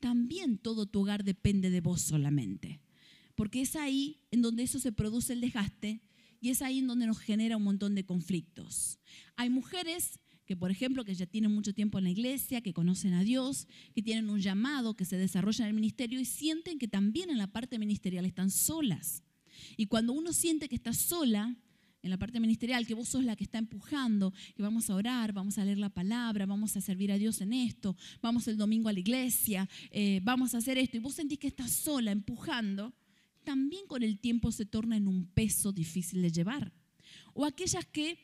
también 0.00 0.58
todo 0.58 0.86
tu 0.86 1.00
hogar 1.00 1.22
depende 1.22 1.70
de 1.70 1.80
vos 1.80 2.00
solamente. 2.00 2.80
Porque 3.36 3.62
es 3.62 3.76
ahí 3.76 4.18
en 4.30 4.42
donde 4.42 4.64
eso 4.64 4.78
se 4.78 4.92
produce 4.92 5.32
el 5.32 5.40
desgaste 5.40 6.02
y 6.40 6.50
es 6.50 6.60
ahí 6.60 6.80
en 6.80 6.88
donde 6.88 7.06
nos 7.06 7.20
genera 7.20 7.56
un 7.56 7.62
montón 7.62 7.94
de 7.94 8.04
conflictos. 8.04 8.98
Hay 9.36 9.48
mujeres 9.48 10.18
que, 10.44 10.56
por 10.56 10.72
ejemplo, 10.72 11.04
que 11.04 11.14
ya 11.14 11.26
tienen 11.26 11.52
mucho 11.52 11.72
tiempo 11.72 11.98
en 11.98 12.04
la 12.04 12.10
iglesia, 12.10 12.60
que 12.60 12.74
conocen 12.74 13.14
a 13.14 13.22
Dios, 13.22 13.68
que 13.94 14.02
tienen 14.02 14.28
un 14.28 14.40
llamado, 14.40 14.94
que 14.94 15.04
se 15.04 15.16
desarrolla 15.16 15.64
en 15.64 15.68
el 15.68 15.74
ministerio 15.74 16.18
y 16.18 16.24
sienten 16.24 16.80
que 16.80 16.88
también 16.88 17.30
en 17.30 17.38
la 17.38 17.46
parte 17.46 17.78
ministerial 17.78 18.24
están 18.24 18.50
solas. 18.50 19.22
Y 19.76 19.86
cuando 19.86 20.12
uno 20.12 20.32
siente 20.32 20.68
que 20.68 20.74
está 20.74 20.92
sola, 20.92 21.56
en 22.02 22.10
la 22.10 22.18
parte 22.18 22.40
ministerial, 22.40 22.86
que 22.86 22.94
vos 22.94 23.08
sos 23.08 23.24
la 23.24 23.36
que 23.36 23.44
está 23.44 23.58
empujando, 23.58 24.32
que 24.56 24.62
vamos 24.62 24.90
a 24.90 24.94
orar, 24.94 25.32
vamos 25.32 25.58
a 25.58 25.64
leer 25.64 25.78
la 25.78 25.88
palabra, 25.88 26.46
vamos 26.46 26.76
a 26.76 26.80
servir 26.80 27.12
a 27.12 27.18
Dios 27.18 27.40
en 27.40 27.52
esto, 27.52 27.96
vamos 28.20 28.48
el 28.48 28.56
domingo 28.56 28.88
a 28.88 28.92
la 28.92 29.00
iglesia, 29.00 29.68
eh, 29.90 30.20
vamos 30.24 30.54
a 30.54 30.58
hacer 30.58 30.78
esto, 30.78 30.96
y 30.96 31.00
vos 31.00 31.14
sentís 31.14 31.38
que 31.38 31.46
estás 31.46 31.70
sola 31.70 32.10
empujando, 32.10 32.92
también 33.44 33.86
con 33.86 34.02
el 34.02 34.18
tiempo 34.18 34.50
se 34.52 34.66
torna 34.66 34.96
en 34.96 35.06
un 35.06 35.26
peso 35.26 35.72
difícil 35.72 36.22
de 36.22 36.32
llevar. 36.32 36.72
O 37.34 37.44
aquellas 37.44 37.86
que 37.86 38.18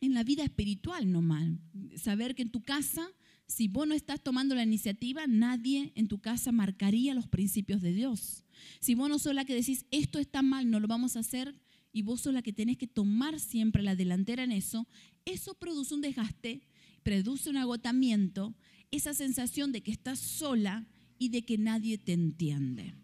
en 0.00 0.14
la 0.14 0.24
vida 0.24 0.42
espiritual 0.42 1.10
no 1.10 1.22
mal, 1.22 1.60
saber 1.96 2.34
que 2.34 2.42
en 2.42 2.50
tu 2.50 2.62
casa, 2.62 3.06
si 3.46 3.68
vos 3.68 3.86
no 3.86 3.94
estás 3.94 4.22
tomando 4.22 4.54
la 4.54 4.62
iniciativa, 4.62 5.26
nadie 5.26 5.92
en 5.94 6.08
tu 6.08 6.20
casa 6.20 6.52
marcaría 6.52 7.14
los 7.14 7.28
principios 7.28 7.82
de 7.82 7.92
Dios. 7.92 8.44
Si 8.80 8.94
vos 8.94 9.08
no 9.08 9.18
sos 9.18 9.34
la 9.34 9.44
que 9.44 9.54
decís, 9.54 9.84
esto 9.90 10.18
está 10.18 10.42
mal, 10.42 10.70
no 10.70 10.80
lo 10.80 10.88
vamos 10.88 11.16
a 11.16 11.20
hacer, 11.20 11.54
y 11.92 12.02
vos 12.02 12.22
sos 12.22 12.34
la 12.34 12.42
que 12.42 12.52
tenés 12.52 12.76
que 12.76 12.86
tomar 12.86 13.40
siempre 13.40 13.82
la 13.82 13.96
delantera 13.96 14.44
en 14.44 14.52
eso, 14.52 14.86
eso 15.24 15.54
produce 15.54 15.94
un 15.94 16.00
desgaste, 16.00 16.62
produce 17.02 17.50
un 17.50 17.56
agotamiento, 17.56 18.54
esa 18.90 19.14
sensación 19.14 19.72
de 19.72 19.82
que 19.82 19.90
estás 19.90 20.18
sola 20.18 20.86
y 21.18 21.28
de 21.28 21.42
que 21.42 21.58
nadie 21.58 21.98
te 21.98 22.12
entiende. 22.12 22.94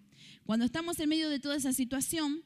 Cuando 0.44 0.64
estamos 0.64 0.98
en 1.00 1.08
medio 1.08 1.28
de 1.28 1.40
toda 1.40 1.56
esa 1.56 1.72
situación, 1.72 2.44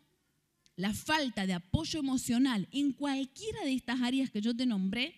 la 0.76 0.94
falta 0.94 1.47
de 1.47 1.52
apoyo 1.52 2.00
emocional 2.00 2.68
en 2.73 2.92
cualquiera 2.92 3.64
de 3.64 3.75
estas 3.75 4.00
áreas 4.00 4.30
que 4.30 4.40
yo 4.40 4.56
te 4.56 4.66
nombré, 4.66 5.14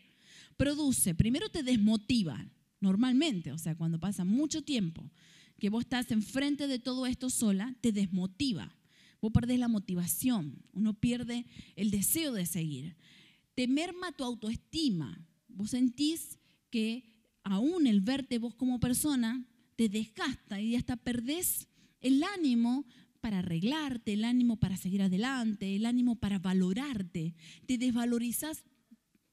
produce, 0.56 1.14
primero 1.14 1.48
te 1.48 1.62
desmotiva, 1.62 2.44
normalmente, 2.80 3.52
o 3.52 3.58
sea, 3.58 3.76
cuando 3.76 4.00
pasa 4.00 4.24
mucho 4.24 4.62
tiempo 4.62 5.08
que 5.58 5.70
vos 5.70 5.84
estás 5.84 6.10
enfrente 6.10 6.66
de 6.66 6.80
todo 6.80 7.06
esto 7.06 7.30
sola, 7.30 7.76
te 7.80 7.92
desmotiva 7.92 8.74
vos 9.22 9.32
perdés 9.32 9.60
la 9.60 9.68
motivación, 9.68 10.62
uno 10.72 10.94
pierde 10.94 11.46
el 11.76 11.92
deseo 11.92 12.32
de 12.32 12.44
seguir. 12.44 12.96
Te 13.54 13.68
merma 13.68 14.10
tu 14.12 14.24
autoestima, 14.24 15.24
vos 15.46 15.70
sentís 15.70 16.40
que 16.70 17.04
aún 17.44 17.86
el 17.86 18.00
verte 18.00 18.38
vos 18.38 18.54
como 18.56 18.80
persona 18.80 19.46
te 19.76 19.88
desgasta 19.88 20.60
y 20.60 20.74
hasta 20.74 20.96
perdés 20.96 21.68
el 22.00 22.24
ánimo 22.24 22.84
para 23.20 23.38
arreglarte, 23.38 24.14
el 24.14 24.24
ánimo 24.24 24.56
para 24.56 24.76
seguir 24.76 25.02
adelante, 25.02 25.76
el 25.76 25.86
ánimo 25.86 26.16
para 26.16 26.40
valorarte. 26.40 27.36
Te 27.66 27.78
desvalorizas 27.78 28.64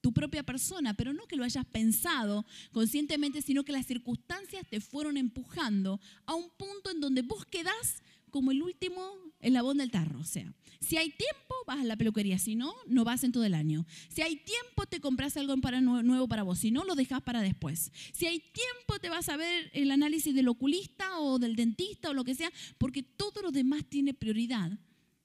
tu 0.00 0.12
propia 0.12 0.44
persona, 0.44 0.94
pero 0.94 1.12
no 1.12 1.26
que 1.26 1.34
lo 1.34 1.42
hayas 1.42 1.66
pensado 1.66 2.46
conscientemente, 2.70 3.42
sino 3.42 3.64
que 3.64 3.72
las 3.72 3.86
circunstancias 3.86 4.64
te 4.68 4.80
fueron 4.80 5.16
empujando 5.16 6.00
a 6.26 6.34
un 6.34 6.48
punto 6.56 6.92
en 6.92 7.00
donde 7.00 7.22
vos 7.22 7.44
quedás 7.44 8.02
como 8.30 8.50
el 8.50 8.62
último 8.62 9.00
eslabón 9.40 9.78
del 9.78 9.90
tarro. 9.90 10.20
O 10.20 10.24
sea, 10.24 10.52
si 10.80 10.96
hay 10.96 11.10
tiempo, 11.10 11.54
vas 11.66 11.80
a 11.80 11.84
la 11.84 11.96
peluquería. 11.96 12.38
Si 12.38 12.54
no, 12.54 12.72
no 12.86 13.04
vas 13.04 13.24
en 13.24 13.32
todo 13.32 13.44
el 13.44 13.54
año. 13.54 13.86
Si 14.08 14.22
hay 14.22 14.36
tiempo, 14.36 14.86
te 14.88 15.00
compras 15.00 15.36
algo 15.36 15.56
para, 15.58 15.80
nuevo 15.80 16.28
para 16.28 16.42
vos. 16.42 16.58
Si 16.58 16.70
no, 16.70 16.84
lo 16.84 16.94
dejas 16.94 17.22
para 17.22 17.42
después. 17.42 17.92
Si 18.12 18.26
hay 18.26 18.38
tiempo, 18.38 18.98
te 19.00 19.08
vas 19.08 19.28
a 19.28 19.36
ver 19.36 19.70
el 19.74 19.90
análisis 19.90 20.34
del 20.34 20.48
oculista 20.48 21.20
o 21.20 21.38
del 21.38 21.56
dentista 21.56 22.10
o 22.10 22.14
lo 22.14 22.24
que 22.24 22.34
sea, 22.34 22.52
porque 22.78 23.02
todo 23.02 23.42
lo 23.42 23.50
demás 23.50 23.84
tiene 23.88 24.14
prioridad. 24.14 24.78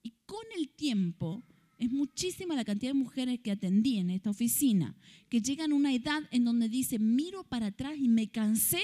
Y 0.04 0.14
con 0.26 0.44
el 0.58 0.70
tiempo, 0.70 1.44
es 1.78 1.92
muchísima 1.92 2.56
la 2.56 2.66
cantidad 2.66 2.92
de 2.92 3.00
mujeres 3.00 3.40
que 3.40 3.52
atendí 3.52 3.98
en 3.98 4.10
esta 4.10 4.30
oficina, 4.30 4.96
que 5.30 5.42
llegan 5.42 5.72
a 5.72 5.76
una 5.76 5.94
edad 5.94 6.24
en 6.32 6.46
donde 6.46 6.70
dicen, 6.70 7.16
miro 7.16 7.44
para 7.44 7.68
atrás 7.68 7.96
y 7.98 8.08
me 8.08 8.30
cansé 8.30 8.82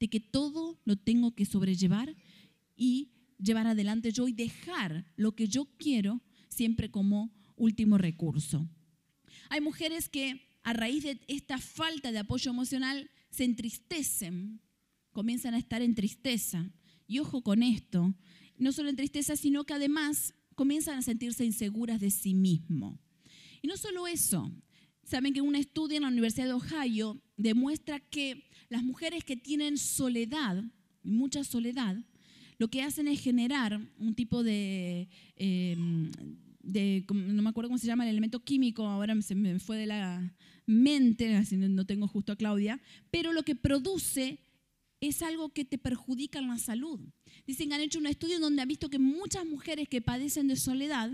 de 0.00 0.08
que 0.08 0.20
todo 0.20 0.78
lo 0.84 0.96
tengo 0.96 1.34
que 1.34 1.44
sobrellevar 1.44 2.14
y 2.76 3.13
llevar 3.38 3.66
adelante 3.66 4.12
yo 4.12 4.28
y 4.28 4.32
dejar 4.32 5.06
lo 5.16 5.34
que 5.34 5.48
yo 5.48 5.66
quiero 5.76 6.22
siempre 6.48 6.90
como 6.90 7.32
último 7.56 7.98
recurso. 7.98 8.68
Hay 9.50 9.60
mujeres 9.60 10.08
que 10.08 10.46
a 10.62 10.72
raíz 10.72 11.04
de 11.04 11.20
esta 11.28 11.58
falta 11.58 12.10
de 12.12 12.18
apoyo 12.18 12.50
emocional 12.50 13.10
se 13.30 13.44
entristecen, 13.44 14.60
comienzan 15.12 15.54
a 15.54 15.58
estar 15.58 15.82
en 15.82 15.94
tristeza. 15.94 16.70
Y 17.06 17.18
ojo 17.18 17.42
con 17.42 17.62
esto, 17.62 18.14
no 18.56 18.72
solo 18.72 18.88
en 18.88 18.96
tristeza, 18.96 19.36
sino 19.36 19.64
que 19.64 19.74
además 19.74 20.34
comienzan 20.54 20.98
a 20.98 21.02
sentirse 21.02 21.44
inseguras 21.44 22.00
de 22.00 22.10
sí 22.10 22.34
mismo. 22.34 22.98
Y 23.60 23.66
no 23.66 23.76
solo 23.76 24.06
eso, 24.06 24.50
saben 25.02 25.34
que 25.34 25.40
un 25.40 25.54
estudio 25.54 25.96
en 25.96 26.02
la 26.04 26.08
Universidad 26.08 26.46
de 26.46 26.52
Ohio 26.52 27.20
demuestra 27.36 28.00
que 28.00 28.44
las 28.68 28.82
mujeres 28.82 29.24
que 29.24 29.36
tienen 29.36 29.76
soledad, 29.76 30.64
mucha 31.02 31.44
soledad, 31.44 31.96
lo 32.58 32.68
que 32.68 32.82
hacen 32.82 33.08
es 33.08 33.20
generar 33.20 33.80
un 33.98 34.14
tipo 34.14 34.42
de, 34.42 35.08
em, 35.36 36.10
no 36.62 37.42
me 37.42 37.48
acuerdo 37.48 37.68
cómo 37.68 37.78
se 37.78 37.86
llama 37.86 38.04
el 38.04 38.10
elemento 38.10 38.44
químico, 38.44 38.86
ahora 38.86 39.20
se 39.22 39.34
me 39.34 39.58
fue 39.58 39.76
de 39.76 39.86
la 39.86 40.34
mente, 40.66 41.36
así 41.36 41.56
no 41.56 41.84
tengo 41.84 42.08
justo 42.08 42.32
a 42.32 42.36
Claudia, 42.36 42.80
pero 43.10 43.32
lo 43.32 43.42
que 43.42 43.54
produce 43.54 44.38
es 45.00 45.22
algo 45.22 45.50
que 45.50 45.64
te 45.64 45.78
perjudica 45.78 46.38
en 46.38 46.48
la 46.48 46.58
salud. 46.58 47.00
Dicen 47.46 47.68
que 47.68 47.74
han 47.74 47.80
hecho 47.80 47.98
un 47.98 48.06
estudio 48.06 48.40
donde 48.40 48.62
han 48.62 48.68
visto 48.68 48.88
que 48.88 48.98
muchas 48.98 49.44
mujeres 49.44 49.88
que 49.88 50.00
padecen 50.00 50.48
de 50.48 50.56
soledad 50.56 51.10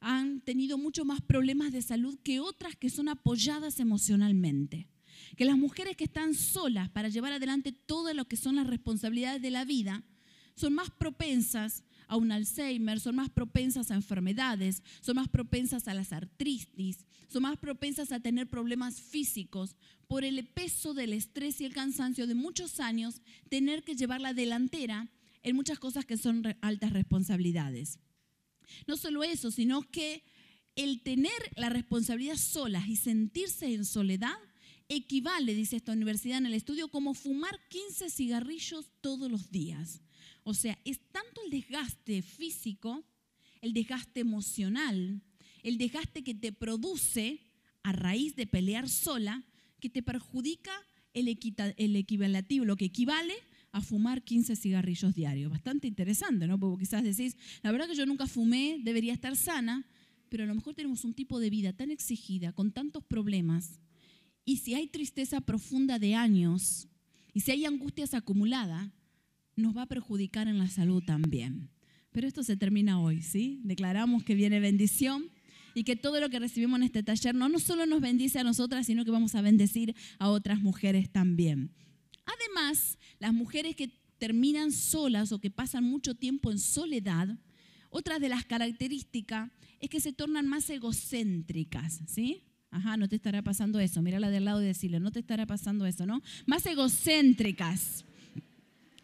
han 0.00 0.40
tenido 0.40 0.78
mucho 0.78 1.04
más 1.04 1.20
problemas 1.20 1.72
de 1.72 1.82
salud 1.82 2.18
que 2.22 2.40
otras 2.40 2.76
que 2.76 2.90
son 2.90 3.08
apoyadas 3.08 3.80
emocionalmente. 3.80 4.88
Que 5.36 5.44
las 5.44 5.58
mujeres 5.58 5.96
que 5.96 6.04
están 6.04 6.34
solas 6.34 6.88
para 6.90 7.08
llevar 7.08 7.32
adelante 7.32 7.72
todo 7.72 8.12
lo 8.14 8.26
que 8.26 8.36
son 8.36 8.56
las 8.56 8.66
responsabilidades 8.66 9.42
de 9.42 9.50
la 9.50 9.64
vida 9.64 10.04
son 10.60 10.74
más 10.74 10.90
propensas 10.90 11.82
a 12.06 12.16
un 12.16 12.32
Alzheimer, 12.32 13.00
son 13.00 13.16
más 13.16 13.30
propensas 13.30 13.90
a 13.90 13.94
enfermedades, 13.94 14.82
son 15.00 15.16
más 15.16 15.28
propensas 15.28 15.88
a 15.88 15.94
las 15.94 16.12
artritis, 16.12 17.06
son 17.28 17.42
más 17.42 17.56
propensas 17.56 18.12
a 18.12 18.20
tener 18.20 18.48
problemas 18.48 19.00
físicos 19.00 19.76
por 20.06 20.24
el 20.24 20.44
peso 20.46 20.92
del 20.92 21.12
estrés 21.12 21.60
y 21.60 21.64
el 21.64 21.72
cansancio 21.72 22.26
de 22.26 22.34
muchos 22.34 22.80
años, 22.80 23.22
tener 23.48 23.84
que 23.84 23.94
llevar 23.94 24.20
la 24.20 24.34
delantera 24.34 25.08
en 25.42 25.56
muchas 25.56 25.78
cosas 25.78 26.04
que 26.04 26.18
son 26.18 26.42
altas 26.60 26.92
responsabilidades. 26.92 27.98
No 28.86 28.96
solo 28.96 29.22
eso, 29.24 29.50
sino 29.50 29.82
que 29.90 30.22
el 30.76 31.02
tener 31.02 31.32
la 31.56 31.70
responsabilidad 31.70 32.36
sola 32.36 32.84
y 32.86 32.96
sentirse 32.96 33.72
en 33.72 33.84
soledad 33.84 34.36
equivale, 34.90 35.54
dice 35.54 35.76
esta 35.76 35.92
universidad 35.92 36.38
en 36.38 36.46
el 36.46 36.54
estudio, 36.54 36.88
como 36.88 37.14
fumar 37.14 37.58
15 37.68 38.10
cigarrillos 38.10 38.90
todos 39.00 39.30
los 39.30 39.50
días. 39.50 40.02
O 40.42 40.52
sea, 40.52 40.78
es 40.84 40.98
tanto 41.12 41.40
el 41.44 41.50
desgaste 41.50 42.22
físico, 42.22 43.04
el 43.62 43.72
desgaste 43.72 44.20
emocional, 44.20 45.22
el 45.62 45.78
desgaste 45.78 46.24
que 46.24 46.34
te 46.34 46.52
produce 46.52 47.40
a 47.82 47.92
raíz 47.92 48.34
de 48.34 48.46
pelear 48.46 48.88
sola, 48.88 49.44
que 49.78 49.88
te 49.88 50.02
perjudica 50.02 50.72
el, 51.14 51.28
el 51.76 51.96
equivalativo, 51.96 52.64
lo 52.64 52.76
que 52.76 52.86
equivale 52.86 53.34
a 53.72 53.80
fumar 53.80 54.22
15 54.22 54.56
cigarrillos 54.56 55.14
diarios. 55.14 55.52
Bastante 55.52 55.86
interesante, 55.86 56.48
¿no? 56.48 56.58
Porque 56.58 56.84
quizás 56.84 57.04
decís, 57.04 57.36
la 57.62 57.70
verdad 57.70 57.86
que 57.86 57.94
yo 57.94 58.06
nunca 58.06 58.26
fumé, 58.26 58.80
debería 58.82 59.12
estar 59.12 59.36
sana, 59.36 59.86
pero 60.28 60.42
a 60.42 60.46
lo 60.46 60.54
mejor 60.56 60.74
tenemos 60.74 61.04
un 61.04 61.14
tipo 61.14 61.38
de 61.38 61.50
vida 61.50 61.72
tan 61.72 61.92
exigida, 61.92 62.52
con 62.52 62.72
tantos 62.72 63.04
problemas, 63.04 63.78
y 64.44 64.58
si 64.58 64.74
hay 64.74 64.86
tristeza 64.88 65.40
profunda 65.40 65.98
de 65.98 66.14
años, 66.14 66.88
y 67.32 67.40
si 67.40 67.50
hay 67.52 67.64
angustias 67.64 68.14
acumuladas, 68.14 68.90
nos 69.56 69.76
va 69.76 69.82
a 69.82 69.86
perjudicar 69.86 70.48
en 70.48 70.58
la 70.58 70.68
salud 70.68 71.02
también. 71.04 71.70
Pero 72.12 72.26
esto 72.26 72.42
se 72.42 72.56
termina 72.56 73.00
hoy, 73.00 73.22
¿sí? 73.22 73.60
Declaramos 73.62 74.24
que 74.24 74.34
viene 74.34 74.58
bendición 74.58 75.30
y 75.74 75.84
que 75.84 75.94
todo 75.96 76.20
lo 76.20 76.28
que 76.28 76.40
recibimos 76.40 76.78
en 76.78 76.84
este 76.84 77.02
taller 77.02 77.34
no, 77.34 77.48
no 77.48 77.60
solo 77.60 77.86
nos 77.86 78.00
bendice 78.00 78.40
a 78.40 78.44
nosotras, 78.44 78.86
sino 78.86 79.04
que 79.04 79.10
vamos 79.10 79.34
a 79.34 79.42
bendecir 79.42 79.94
a 80.18 80.28
otras 80.28 80.60
mujeres 80.60 81.10
también. 81.10 81.72
Además, 82.26 82.98
las 83.20 83.32
mujeres 83.32 83.76
que 83.76 83.92
terminan 84.18 84.72
solas 84.72 85.32
o 85.32 85.38
que 85.38 85.50
pasan 85.50 85.84
mucho 85.84 86.14
tiempo 86.14 86.50
en 86.50 86.58
soledad, 86.58 87.38
otra 87.90 88.18
de 88.18 88.28
las 88.28 88.44
características 88.44 89.50
es 89.78 89.88
que 89.88 90.00
se 90.00 90.12
tornan 90.12 90.48
más 90.48 90.68
egocéntricas, 90.68 92.00
¿sí? 92.06 92.42
Ajá, 92.70 92.96
no 92.96 93.08
te 93.08 93.16
estará 93.16 93.42
pasando 93.42 93.80
eso. 93.80 94.00
Mírala 94.02 94.30
del 94.30 94.44
lado 94.44 94.62
y 94.62 94.66
decirle, 94.66 95.00
no 95.00 95.10
te 95.10 95.18
estará 95.18 95.46
pasando 95.46 95.86
eso, 95.86 96.06
¿no? 96.06 96.22
Más 96.46 96.64
egocéntricas. 96.66 98.04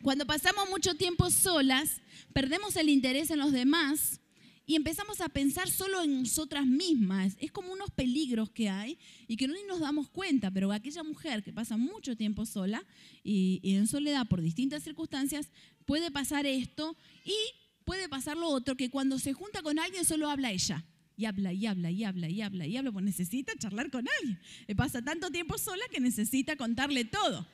Cuando 0.03 0.25
pasamos 0.27 0.69
mucho 0.71 0.95
tiempo 0.95 1.31
solas, 1.31 2.01
perdemos 2.33 2.77
el 2.77 2.89
interés 2.89 3.31
en 3.31 3.39
los 3.41 3.51
demás 3.51 4.21
y 4.67 4.75
empezamos 4.75 5.21
a 5.21 5.29
pensar 5.29 5.69
solo 5.69 6.03
en 6.03 6.23
nosotras 6.23 6.67
mismas. 6.67 7.37
Es 7.41 7.53
como 7.53 7.73
unos 7.73 7.91
peligros 7.91 8.51
que 8.51 8.69
hay 8.69 8.99
y 9.29 9.37
que 9.37 9.47
no 9.47 9.55
nos 9.69 9.81
damos 9.81 10.09
cuenta, 10.09 10.51
pero 10.51 10.73
aquella 10.73 11.05
mujer 11.05 11.43
que 11.43 11.53
pasa 11.53 11.77
mucho 11.77 12.17
tiempo 12.17 12.45
sola 12.47 12.85
y, 13.23 13.61
en 13.63 13.87
soledad 13.87 14.27
por 14.27 14.41
distintas 14.41 14.83
circunstancias, 14.83 15.51
puede 15.87 16.11
pasar 16.11 16.47
esto 16.47 16.97
y 17.25 17.37
puede 17.85 18.09
pasar 18.09 18.37
lo 18.37 18.49
otro, 18.49 18.77
que 18.77 18.91
cuando 18.91 19.21
se 19.21 19.33
junta 19.33 19.63
con 19.63 19.79
alguien 19.79 20.05
solo 20.05 20.29
habla 20.29 20.51
ella. 20.51 20.85
Y 21.17 21.25
habla, 21.25 21.53
y 21.53 21.67
habla, 21.67 21.91
y 21.91 22.05
habla, 22.05 22.29
y 22.29 22.43
habla, 22.43 22.67
y 22.67 22.77
habla, 22.77 22.93
pues 22.93 23.05
necesita 23.05 23.53
charlar 23.59 23.91
con 23.91 24.07
alguien. 24.21 24.39
Le 24.67 24.77
pasa 24.77 25.03
tanto 25.03 25.31
tiempo 25.31 25.57
sola 25.57 25.83
que 25.91 25.99
necesita 25.99 26.57
contarle 26.57 27.05
todo. 27.05 27.47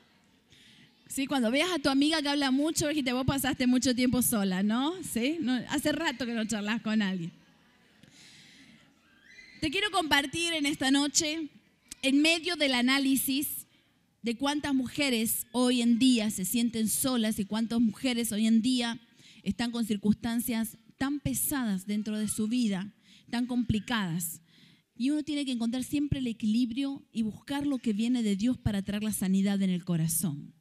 Sí, 1.07 1.27
cuando 1.27 1.51
veas 1.51 1.71
a 1.71 1.79
tu 1.79 1.89
amiga 1.89 2.21
que 2.21 2.29
habla 2.29 2.51
mucho, 2.51 2.87
dijiste, 2.87 3.13
vos 3.13 3.25
pasaste 3.25 3.67
mucho 3.67 3.93
tiempo 3.95 4.21
sola, 4.21 4.63
¿no? 4.63 4.93
Sí, 5.03 5.39
hace 5.69 5.91
rato 5.91 6.25
que 6.25 6.33
no 6.33 6.45
charlas 6.45 6.81
con 6.81 7.01
alguien. 7.01 7.31
Te 9.61 9.69
quiero 9.69 9.91
compartir 9.91 10.53
en 10.53 10.65
esta 10.65 10.91
noche, 10.91 11.47
en 12.01 12.21
medio 12.21 12.55
del 12.57 12.73
análisis 12.73 13.65
de 14.23 14.35
cuántas 14.35 14.73
mujeres 14.73 15.45
hoy 15.51 15.81
en 15.81 15.99
día 15.99 16.31
se 16.31 16.45
sienten 16.45 16.89
solas 16.89 17.39
y 17.39 17.45
cuántas 17.45 17.79
mujeres 17.79 18.31
hoy 18.31 18.47
en 18.47 18.61
día 18.61 18.99
están 19.43 19.71
con 19.71 19.85
circunstancias 19.85 20.77
tan 20.97 21.19
pesadas 21.19 21.85
dentro 21.85 22.17
de 22.17 22.27
su 22.27 22.47
vida, 22.47 22.91
tan 23.33 23.47
complicadas. 23.47 24.43
Y 24.95 25.09
uno 25.09 25.23
tiene 25.23 25.43
que 25.43 25.53
encontrar 25.53 25.83
siempre 25.83 26.19
el 26.19 26.27
equilibrio 26.27 27.03
y 27.11 27.23
buscar 27.23 27.65
lo 27.65 27.79
que 27.79 27.91
viene 27.91 28.21
de 28.21 28.35
Dios 28.35 28.59
para 28.59 28.83
traer 28.83 29.01
la 29.01 29.11
sanidad 29.11 29.59
en 29.63 29.71
el 29.71 29.83
corazón. 29.83 30.53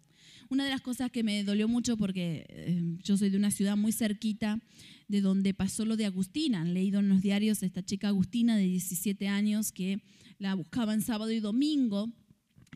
Una 0.48 0.64
de 0.64 0.70
las 0.70 0.80
cosas 0.80 1.10
que 1.10 1.22
me 1.22 1.44
dolió 1.44 1.68
mucho 1.68 1.98
porque 1.98 2.46
eh, 2.48 2.80
yo 3.04 3.18
soy 3.18 3.28
de 3.28 3.36
una 3.36 3.50
ciudad 3.50 3.76
muy 3.76 3.92
cerquita 3.92 4.58
de 5.06 5.20
donde 5.20 5.52
pasó 5.52 5.84
lo 5.84 5.98
de 5.98 6.06
Agustina. 6.06 6.62
Han 6.62 6.72
leído 6.72 7.00
en 7.00 7.10
los 7.10 7.20
diarios 7.20 7.62
esta 7.62 7.84
chica 7.84 8.08
Agustina 8.08 8.56
de 8.56 8.64
17 8.64 9.28
años 9.28 9.70
que 9.70 10.00
la 10.38 10.54
buscaban 10.54 11.02
sábado 11.02 11.30
y 11.30 11.40
domingo 11.40 12.10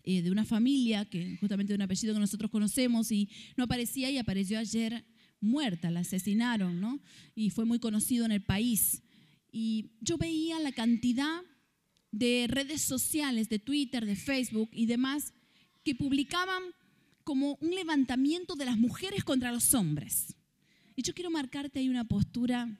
eh, 0.04 0.20
de 0.20 0.30
una 0.30 0.44
familia, 0.44 1.06
que 1.06 1.38
justamente 1.38 1.72
de 1.72 1.76
un 1.76 1.82
apellido 1.82 2.12
que 2.12 2.20
nosotros 2.20 2.50
conocemos, 2.50 3.10
y 3.12 3.30
no 3.56 3.64
aparecía 3.64 4.10
y 4.10 4.18
apareció 4.18 4.58
ayer 4.58 5.06
muerta, 5.40 5.90
la 5.90 6.00
asesinaron, 6.00 6.82
¿no? 6.82 7.00
Y 7.34 7.48
fue 7.48 7.64
muy 7.64 7.78
conocido 7.78 8.26
en 8.26 8.32
el 8.32 8.42
país. 8.42 9.02
Y 9.58 9.92
yo 10.02 10.18
veía 10.18 10.60
la 10.60 10.70
cantidad 10.70 11.40
de 12.12 12.44
redes 12.46 12.82
sociales, 12.82 13.48
de 13.48 13.58
Twitter, 13.58 14.04
de 14.04 14.14
Facebook 14.14 14.68
y 14.70 14.84
demás, 14.84 15.32
que 15.82 15.94
publicaban 15.94 16.62
como 17.24 17.56
un 17.62 17.74
levantamiento 17.74 18.54
de 18.54 18.66
las 18.66 18.76
mujeres 18.76 19.24
contra 19.24 19.52
los 19.52 19.72
hombres. 19.72 20.36
Y 20.94 21.00
yo 21.00 21.14
quiero 21.14 21.30
marcarte 21.30 21.78
ahí 21.78 21.88
una 21.88 22.04
postura 22.04 22.78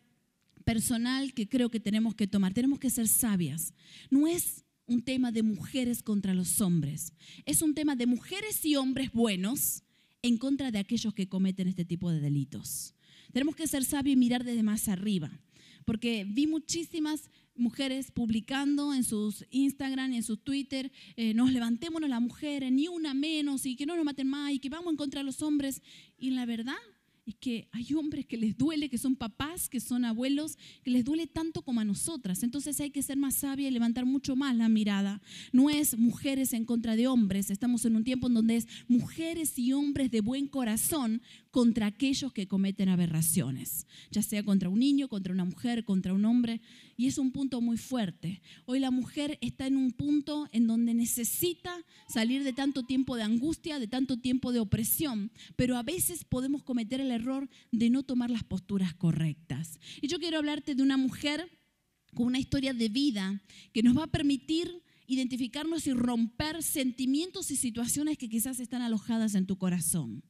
personal 0.67 1.33
que 1.33 1.49
creo 1.49 1.71
que 1.71 1.81
tenemos 1.81 2.15
que 2.15 2.27
tomar. 2.27 2.53
Tenemos 2.53 2.79
que 2.79 2.91
ser 2.91 3.09
sabias. 3.09 3.73
No 4.11 4.27
es 4.27 4.63
un 4.85 5.03
tema 5.03 5.33
de 5.33 5.43
mujeres 5.43 6.03
contra 6.03 6.35
los 6.35 6.61
hombres. 6.61 7.15
Es 7.47 7.63
un 7.63 7.73
tema 7.73 7.97
de 7.97 8.05
mujeres 8.05 8.63
y 8.67 8.77
hombres 8.77 9.13
buenos 9.13 9.83
en 10.21 10.37
contra 10.37 10.71
de 10.71 10.81
aquellos 10.81 11.15
que 11.15 11.27
cometen 11.27 11.69
este 11.69 11.87
tipo 11.87 12.11
de 12.11 12.21
delitos. 12.21 12.93
Tenemos 13.33 13.57
que 13.57 13.67
ser 13.67 13.83
sabios 13.83 14.13
y 14.13 14.19
mirar 14.19 14.45
desde 14.45 14.63
más 14.63 14.89
arriba, 14.89 15.41
porque 15.87 16.27
vi 16.29 16.47
muchísimas 16.47 17.31
mujeres 17.55 18.11
publicando 18.11 18.93
en 18.93 19.05
sus 19.05 19.47
Instagram 19.51 20.13
y 20.13 20.17
en 20.17 20.23
sus 20.23 20.43
Twitter, 20.43 20.93
eh, 21.17 21.33
nos 21.33 21.51
levantémonos 21.51 22.11
las 22.11 22.21
mujeres, 22.21 22.71
ni 22.71 22.89
una 22.89 23.15
menos, 23.15 23.65
y 23.65 23.77
que 23.77 23.87
no 23.87 23.97
nos 23.97 24.05
maten 24.05 24.29
más, 24.29 24.53
y 24.53 24.59
que 24.59 24.69
vamos 24.69 24.91
en 24.91 24.97
contra 24.97 25.21
de 25.21 25.25
los 25.25 25.41
hombres. 25.41 25.81
Y 26.19 26.31
la 26.31 26.45
verdad 26.45 26.77
es 27.27 27.35
que 27.35 27.69
hay 27.73 27.93
hombres 27.95 28.25
que 28.25 28.37
les 28.37 28.57
duele, 28.57 28.89
que 28.89 28.99
son 28.99 29.17
papás, 29.17 29.69
que 29.69 29.81
son 29.81 30.05
abuelos, 30.05 30.57
que 30.85 30.93
les 30.93 31.05
duele 31.05 31.27
tanto 31.27 31.63
como 31.63 31.81
a 31.81 31.85
nosotras. 31.85 32.43
Entonces 32.45 32.81
hay 32.81 32.91
que 32.91 33.03
ser 33.03 33.17
más 33.17 33.35
sabia 33.35 33.69
y 33.69 33.71
levantar 33.73 34.07
mucho 34.07 34.37
más 34.37 34.55
la 34.55 34.69
mirada. 34.69 35.21
No 35.53 35.69
es 35.69 35.99
mujeres 35.99 36.53
en 36.53 36.65
contra 36.65 36.95
de 36.95 37.09
hombres, 37.09 37.51
estamos 37.51 37.85
en 37.85 37.97
un 37.97 38.05
tiempo 38.05 38.29
en 38.29 38.35
donde 38.35 38.57
es 38.57 38.69
mujeres 38.87 39.59
y 39.59 39.73
hombres 39.73 40.11
de 40.11 40.21
buen 40.21 40.47
corazón 40.47 41.21
contra 41.57 41.87
aquellos 41.87 42.35
que 42.35 42.47
cometen 42.47 42.91
aberraciones, 42.91 43.87
ya 44.11 44.21
sea 44.21 44.43
contra 44.43 44.69
un 44.69 44.79
niño, 44.79 45.09
contra 45.09 45.33
una 45.33 45.47
mujer, 45.47 45.85
contra 45.85 46.13
un 46.13 46.27
hombre. 46.27 46.61
Y 46.99 47.07
es 47.07 47.17
un 47.17 47.33
punto 47.33 47.63
muy 47.63 47.79
fuerte. 47.79 48.43
Hoy 48.67 48.79
la 48.79 48.91
mujer 48.91 49.39
está 49.41 49.67
en 49.67 49.79
un 49.79 49.93
punto 49.93 50.51
en 50.53 50.67
donde 50.67 50.93
necesita 50.93 51.75
salir 52.11 52.45
de 52.45 52.53
tanto 52.53 52.83
tiempo 52.83 53.17
de 53.17 53.23
angustia, 53.23 53.79
de 53.79 53.89
tanto 53.89 54.19
tiempo 54.19 54.53
de 54.53 54.61
opresión, 54.61 55.33
pero 55.57 55.79
a 55.79 55.83
veces 55.83 56.25
podemos 56.25 56.63
cometer 56.63 57.01
el 57.01 57.11
error 57.11 57.49
de 57.73 57.89
no 57.89 58.03
tomar 58.03 58.29
las 58.29 58.45
posturas 58.45 58.93
correctas. 58.93 59.81
Y 60.03 60.09
yo 60.09 60.19
quiero 60.19 60.37
hablarte 60.37 60.75
de 60.75 60.83
una 60.83 60.99
mujer 60.99 61.49
con 62.13 62.27
una 62.27 62.39
historia 62.39 62.75
de 62.75 62.91
vida 62.91 63.43
que 63.73 63.83
nos 63.83 63.97
va 63.97 64.05
a 64.05 64.09
permitir 64.09 64.83
identificarnos 65.07 65.87
y 65.87 65.95
romper 65.95 66.63
sentimientos 66.63 67.51
y 67.51 67.57
situaciones 67.57 68.19
que 68.19 68.29
quizás 68.29 68.61
están 68.61 68.83
alojadas 68.83 69.35
en 69.35 69.47
tu 69.47 69.57
corazón. 69.57 70.23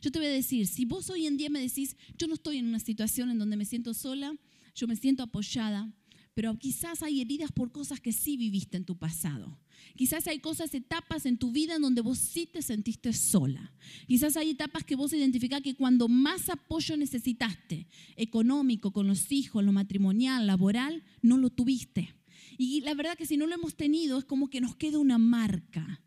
Yo 0.00 0.10
te 0.10 0.18
voy 0.18 0.28
a 0.28 0.32
decir, 0.32 0.66
si 0.66 0.84
vos 0.84 1.10
hoy 1.10 1.26
en 1.26 1.36
día 1.36 1.50
me 1.50 1.60
decís, 1.60 1.96
yo 2.18 2.26
no 2.26 2.34
estoy 2.34 2.58
en 2.58 2.66
una 2.66 2.78
situación 2.78 3.30
en 3.30 3.38
donde 3.38 3.56
me 3.56 3.64
siento 3.64 3.94
sola, 3.94 4.34
yo 4.74 4.86
me 4.86 4.96
siento 4.96 5.22
apoyada, 5.22 5.92
pero 6.34 6.58
quizás 6.58 7.02
hay 7.02 7.20
heridas 7.20 7.52
por 7.52 7.72
cosas 7.72 8.00
que 8.00 8.12
sí 8.12 8.36
viviste 8.36 8.78
en 8.78 8.84
tu 8.84 8.96
pasado. 8.96 9.58
Quizás 9.96 10.26
hay 10.26 10.38
cosas, 10.38 10.72
etapas 10.72 11.26
en 11.26 11.36
tu 11.36 11.52
vida 11.52 11.76
en 11.76 11.82
donde 11.82 12.00
vos 12.00 12.18
sí 12.18 12.46
te 12.46 12.62
sentiste 12.62 13.12
sola. 13.12 13.72
Quizás 14.06 14.36
hay 14.36 14.50
etapas 14.50 14.84
que 14.84 14.96
vos 14.96 15.12
identificás 15.12 15.60
que 15.60 15.74
cuando 15.74 16.08
más 16.08 16.48
apoyo 16.48 16.96
necesitaste, 16.96 17.86
económico, 18.16 18.92
con 18.92 19.06
los 19.06 19.30
hijos, 19.30 19.62
lo 19.62 19.72
matrimonial, 19.72 20.46
laboral, 20.46 21.02
no 21.20 21.36
lo 21.36 21.50
tuviste. 21.50 22.14
Y 22.56 22.80
la 22.80 22.94
verdad 22.94 23.16
que 23.16 23.26
si 23.26 23.36
no 23.36 23.46
lo 23.46 23.54
hemos 23.54 23.76
tenido 23.76 24.18
es 24.18 24.24
como 24.24 24.48
que 24.48 24.60
nos 24.60 24.76
queda 24.76 24.98
una 24.98 25.18
marca. 25.18 26.00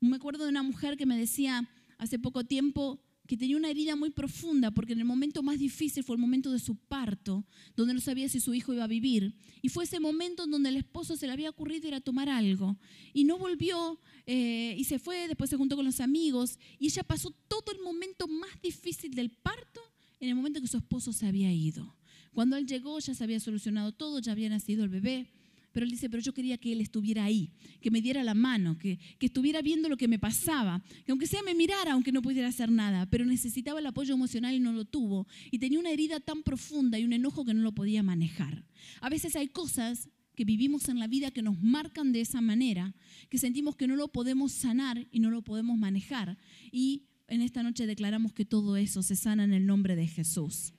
Me 0.00 0.16
acuerdo 0.16 0.44
de 0.44 0.50
una 0.50 0.64
mujer 0.64 0.96
que 0.96 1.06
me 1.06 1.16
decía 1.16 1.68
hace 1.98 2.18
poco 2.18 2.44
tiempo, 2.44 3.00
que 3.26 3.36
tenía 3.36 3.56
una 3.56 3.70
herida 3.70 3.96
muy 3.96 4.10
profunda 4.10 4.70
porque 4.70 4.92
en 4.92 4.98
el 4.98 5.04
momento 5.04 5.42
más 5.42 5.58
difícil 5.58 6.02
fue 6.02 6.16
el 6.16 6.20
momento 6.20 6.50
de 6.50 6.58
su 6.58 6.74
parto, 6.76 7.46
donde 7.76 7.94
no 7.94 8.00
sabía 8.00 8.28
si 8.28 8.40
su 8.40 8.52
hijo 8.54 8.72
iba 8.72 8.84
a 8.84 8.88
vivir. 8.88 9.34
Y 9.62 9.68
fue 9.68 9.84
ese 9.84 10.00
momento 10.00 10.44
en 10.44 10.50
donde 10.50 10.70
el 10.70 10.76
esposo 10.76 11.16
se 11.16 11.26
le 11.26 11.32
había 11.32 11.50
ocurrido 11.50 11.88
ir 11.88 11.94
a 11.94 12.00
tomar 12.00 12.28
algo 12.28 12.76
y 13.12 13.24
no 13.24 13.38
volvió 13.38 14.00
eh, 14.26 14.74
y 14.76 14.84
se 14.84 14.98
fue, 14.98 15.28
después 15.28 15.50
se 15.50 15.56
juntó 15.56 15.76
con 15.76 15.84
los 15.84 16.00
amigos 16.00 16.58
y 16.78 16.86
ella 16.86 17.04
pasó 17.04 17.30
todo 17.48 17.72
el 17.72 17.80
momento 17.80 18.26
más 18.26 18.60
difícil 18.62 19.14
del 19.14 19.30
parto 19.30 19.80
en 20.20 20.28
el 20.28 20.34
momento 20.34 20.60
que 20.60 20.68
su 20.68 20.76
esposo 20.76 21.12
se 21.12 21.26
había 21.26 21.52
ido. 21.52 21.96
Cuando 22.32 22.56
él 22.56 22.66
llegó 22.66 22.98
ya 22.98 23.14
se 23.14 23.24
había 23.24 23.40
solucionado 23.40 23.92
todo, 23.92 24.18
ya 24.18 24.32
había 24.32 24.48
nacido 24.48 24.84
el 24.84 24.90
bebé 24.90 25.30
pero 25.72 25.84
él 25.84 25.90
dice, 25.90 26.08
pero 26.10 26.22
yo 26.22 26.32
quería 26.34 26.58
que 26.58 26.72
él 26.72 26.80
estuviera 26.80 27.24
ahí, 27.24 27.50
que 27.80 27.90
me 27.90 28.00
diera 28.00 28.22
la 28.22 28.34
mano, 28.34 28.78
que, 28.78 28.98
que 29.18 29.26
estuviera 29.26 29.62
viendo 29.62 29.88
lo 29.88 29.96
que 29.96 30.08
me 30.08 30.18
pasaba, 30.18 30.82
que 31.04 31.12
aunque 31.12 31.26
sea 31.26 31.42
me 31.42 31.54
mirara, 31.54 31.92
aunque 31.92 32.12
no 32.12 32.22
pudiera 32.22 32.48
hacer 32.48 32.70
nada, 32.70 33.06
pero 33.06 33.24
necesitaba 33.24 33.80
el 33.80 33.86
apoyo 33.86 34.14
emocional 34.14 34.54
y 34.54 34.60
no 34.60 34.72
lo 34.72 34.84
tuvo. 34.84 35.26
Y 35.50 35.58
tenía 35.58 35.78
una 35.78 35.90
herida 35.90 36.20
tan 36.20 36.42
profunda 36.42 36.98
y 36.98 37.04
un 37.04 37.12
enojo 37.12 37.44
que 37.44 37.54
no 37.54 37.62
lo 37.62 37.72
podía 37.72 38.02
manejar. 38.02 38.64
A 39.00 39.08
veces 39.08 39.36
hay 39.36 39.48
cosas 39.48 40.08
que 40.34 40.44
vivimos 40.44 40.88
en 40.88 40.98
la 40.98 41.06
vida 41.06 41.30
que 41.30 41.42
nos 41.42 41.60
marcan 41.62 42.12
de 42.12 42.20
esa 42.20 42.40
manera, 42.40 42.94
que 43.28 43.38
sentimos 43.38 43.76
que 43.76 43.86
no 43.86 43.96
lo 43.96 44.08
podemos 44.08 44.52
sanar 44.52 45.06
y 45.10 45.20
no 45.20 45.30
lo 45.30 45.42
podemos 45.42 45.78
manejar. 45.78 46.38
Y 46.70 47.04
en 47.28 47.42
esta 47.42 47.62
noche 47.62 47.86
declaramos 47.86 48.32
que 48.32 48.44
todo 48.44 48.76
eso 48.76 49.02
se 49.02 49.16
sana 49.16 49.44
en 49.44 49.52
el 49.52 49.66
nombre 49.66 49.96
de 49.96 50.06
Jesús. 50.06 50.72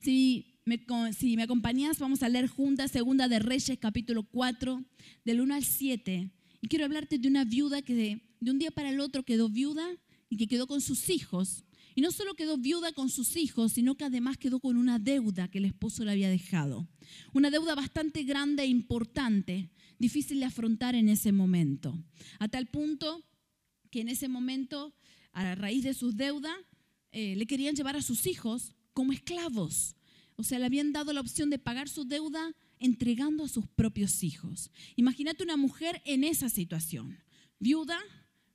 Si 0.00 0.55
si 1.12 1.36
me 1.36 1.44
acompañas, 1.44 2.00
vamos 2.00 2.24
a 2.24 2.28
leer 2.28 2.48
juntas 2.48 2.90
Segunda 2.90 3.28
de 3.28 3.38
Reyes, 3.38 3.78
capítulo 3.78 4.24
4, 4.24 4.84
del 5.24 5.40
1 5.40 5.54
al 5.54 5.64
7. 5.64 6.28
Y 6.60 6.66
quiero 6.66 6.84
hablarte 6.84 7.18
de 7.18 7.28
una 7.28 7.44
viuda 7.44 7.82
que 7.82 7.94
de, 7.94 8.20
de 8.40 8.50
un 8.50 8.58
día 8.58 8.72
para 8.72 8.90
el 8.90 8.98
otro 8.98 9.22
quedó 9.22 9.48
viuda 9.48 9.86
y 10.28 10.36
que 10.36 10.48
quedó 10.48 10.66
con 10.66 10.80
sus 10.80 11.08
hijos. 11.08 11.64
Y 11.94 12.00
no 12.00 12.10
solo 12.10 12.34
quedó 12.34 12.58
viuda 12.58 12.90
con 12.92 13.10
sus 13.10 13.36
hijos, 13.36 13.74
sino 13.74 13.94
que 13.94 14.06
además 14.06 14.38
quedó 14.38 14.58
con 14.58 14.76
una 14.76 14.98
deuda 14.98 15.48
que 15.48 15.58
el 15.58 15.66
esposo 15.66 16.04
le 16.04 16.10
había 16.10 16.28
dejado. 16.28 16.88
Una 17.32 17.50
deuda 17.50 17.76
bastante 17.76 18.24
grande 18.24 18.64
e 18.64 18.66
importante, 18.66 19.70
difícil 20.00 20.40
de 20.40 20.46
afrontar 20.46 20.96
en 20.96 21.08
ese 21.08 21.30
momento. 21.30 21.96
A 22.40 22.48
tal 22.48 22.66
punto 22.66 23.24
que 23.92 24.00
en 24.00 24.08
ese 24.08 24.26
momento, 24.26 24.96
a 25.30 25.54
raíz 25.54 25.84
de 25.84 25.94
sus 25.94 26.16
deudas, 26.16 26.56
eh, 27.12 27.36
le 27.36 27.46
querían 27.46 27.76
llevar 27.76 27.94
a 27.94 28.02
sus 28.02 28.26
hijos 28.26 28.74
como 28.92 29.12
esclavos. 29.12 29.94
O 30.36 30.42
sea, 30.42 30.58
le 30.58 30.66
habían 30.66 30.92
dado 30.92 31.12
la 31.12 31.20
opción 31.20 31.50
de 31.50 31.58
pagar 31.58 31.88
su 31.88 32.04
deuda 32.04 32.54
entregando 32.78 33.44
a 33.44 33.48
sus 33.48 33.66
propios 33.66 34.22
hijos. 34.22 34.70
Imagínate 34.96 35.42
una 35.42 35.56
mujer 35.56 36.02
en 36.04 36.24
esa 36.24 36.48
situación, 36.48 37.18
viuda, 37.58 37.98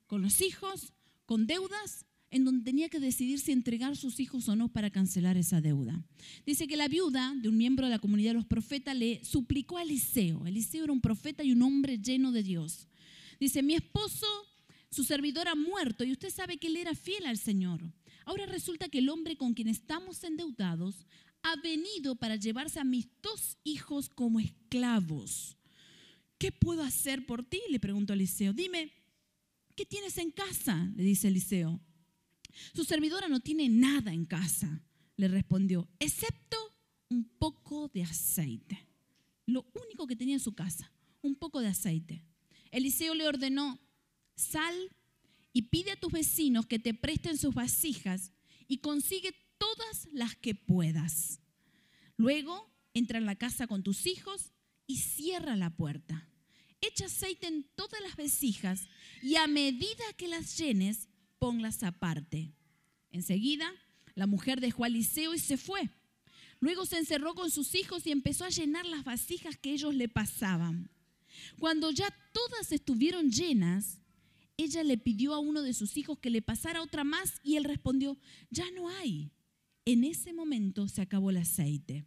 con 0.06 0.22
los 0.22 0.40
hijos, 0.40 0.92
con 1.26 1.46
deudas, 1.46 2.06
en 2.30 2.44
donde 2.44 2.64
tenía 2.64 2.88
que 2.88 2.98
decidir 2.98 3.40
si 3.40 3.52
entregar 3.52 3.96
sus 3.96 4.18
hijos 4.18 4.48
o 4.48 4.56
no 4.56 4.68
para 4.68 4.90
cancelar 4.90 5.36
esa 5.36 5.60
deuda. 5.60 6.02
Dice 6.46 6.66
que 6.66 6.78
la 6.78 6.88
viuda 6.88 7.34
de 7.36 7.48
un 7.48 7.58
miembro 7.58 7.86
de 7.86 7.90
la 7.90 7.98
comunidad 7.98 8.30
de 8.30 8.36
los 8.36 8.46
profetas 8.46 8.96
le 8.96 9.22
suplicó 9.22 9.76
a 9.76 9.82
Eliseo. 9.82 10.46
Eliseo 10.46 10.84
era 10.84 10.92
un 10.92 11.02
profeta 11.02 11.44
y 11.44 11.52
un 11.52 11.62
hombre 11.62 11.98
lleno 11.98 12.32
de 12.32 12.42
Dios. 12.42 12.88
Dice, 13.38 13.62
mi 13.62 13.74
esposo, 13.74 14.26
su 14.90 15.04
servidor 15.04 15.46
ha 15.48 15.54
muerto 15.54 16.04
y 16.04 16.12
usted 16.12 16.30
sabe 16.30 16.56
que 16.56 16.68
él 16.68 16.76
era 16.76 16.94
fiel 16.94 17.26
al 17.26 17.36
Señor. 17.36 17.82
Ahora 18.24 18.46
resulta 18.46 18.88
que 18.88 18.98
el 18.98 19.10
hombre 19.10 19.36
con 19.36 19.52
quien 19.52 19.68
estamos 19.68 20.24
endeudados 20.24 21.06
ha 21.42 21.56
venido 21.56 22.14
para 22.16 22.36
llevarse 22.36 22.80
a 22.80 22.84
mis 22.84 23.08
dos 23.20 23.58
hijos 23.64 24.08
como 24.08 24.40
esclavos. 24.40 25.56
¿Qué 26.38 26.52
puedo 26.52 26.82
hacer 26.82 27.26
por 27.26 27.44
ti? 27.44 27.60
Le 27.70 27.80
preguntó 27.80 28.12
Eliseo. 28.12 28.52
Dime, 28.52 28.92
¿qué 29.74 29.84
tienes 29.84 30.18
en 30.18 30.30
casa? 30.30 30.90
Le 30.96 31.04
dice 31.04 31.28
Eliseo. 31.28 31.80
Su 32.74 32.84
servidora 32.84 33.28
no 33.28 33.40
tiene 33.40 33.68
nada 33.68 34.12
en 34.12 34.26
casa, 34.26 34.82
le 35.16 35.28
respondió, 35.28 35.88
excepto 35.98 36.56
un 37.08 37.24
poco 37.24 37.88
de 37.88 38.02
aceite. 38.02 38.86
Lo 39.46 39.66
único 39.86 40.06
que 40.06 40.16
tenía 40.16 40.34
en 40.34 40.40
su 40.40 40.54
casa, 40.54 40.92
un 41.22 41.34
poco 41.34 41.60
de 41.60 41.68
aceite. 41.68 42.24
Eliseo 42.70 43.14
le 43.14 43.26
ordenó, 43.26 43.80
sal 44.34 44.74
y 45.52 45.62
pide 45.62 45.92
a 45.92 46.00
tus 46.00 46.12
vecinos 46.12 46.66
que 46.66 46.78
te 46.78 46.94
presten 46.94 47.36
sus 47.36 47.54
vasijas 47.54 48.32
y 48.66 48.78
consigue 48.78 49.34
todas 49.62 50.08
las 50.12 50.34
que 50.34 50.56
puedas. 50.56 51.40
Luego 52.16 52.68
entra 52.94 53.18
en 53.18 53.26
la 53.26 53.36
casa 53.36 53.68
con 53.68 53.84
tus 53.84 54.06
hijos 54.06 54.52
y 54.88 54.96
cierra 54.96 55.54
la 55.54 55.70
puerta. 55.70 56.28
Echa 56.80 57.06
aceite 57.06 57.46
en 57.46 57.62
todas 57.76 58.00
las 58.02 58.16
vasijas 58.16 58.88
y 59.22 59.36
a 59.36 59.46
medida 59.46 60.02
que 60.16 60.26
las 60.26 60.58
llenes, 60.58 61.08
ponlas 61.38 61.84
aparte. 61.84 62.52
Enseguida, 63.10 63.72
la 64.16 64.26
mujer 64.26 64.60
dejó 64.60 64.82
a 64.82 64.88
Eliseo 64.88 65.32
y 65.32 65.38
se 65.38 65.56
fue. 65.56 65.90
Luego 66.58 66.84
se 66.84 66.98
encerró 66.98 67.36
con 67.36 67.52
sus 67.52 67.76
hijos 67.76 68.04
y 68.04 68.10
empezó 68.10 68.44
a 68.44 68.50
llenar 68.50 68.84
las 68.86 69.04
vasijas 69.04 69.56
que 69.56 69.70
ellos 69.70 69.94
le 69.94 70.08
pasaban. 70.08 70.90
Cuando 71.60 71.92
ya 71.92 72.12
todas 72.32 72.72
estuvieron 72.72 73.30
llenas, 73.30 74.00
ella 74.56 74.82
le 74.82 74.98
pidió 74.98 75.34
a 75.34 75.38
uno 75.38 75.62
de 75.62 75.72
sus 75.72 75.96
hijos 75.96 76.18
que 76.18 76.30
le 76.30 76.42
pasara 76.42 76.82
otra 76.82 77.04
más 77.04 77.40
y 77.44 77.54
él 77.54 77.62
respondió, 77.62 78.18
ya 78.50 78.68
no 78.72 78.88
hay. 78.88 79.30
En 79.84 80.04
ese 80.04 80.32
momento 80.32 80.88
se 80.88 81.02
acabó 81.02 81.30
el 81.30 81.38
aceite. 81.38 82.04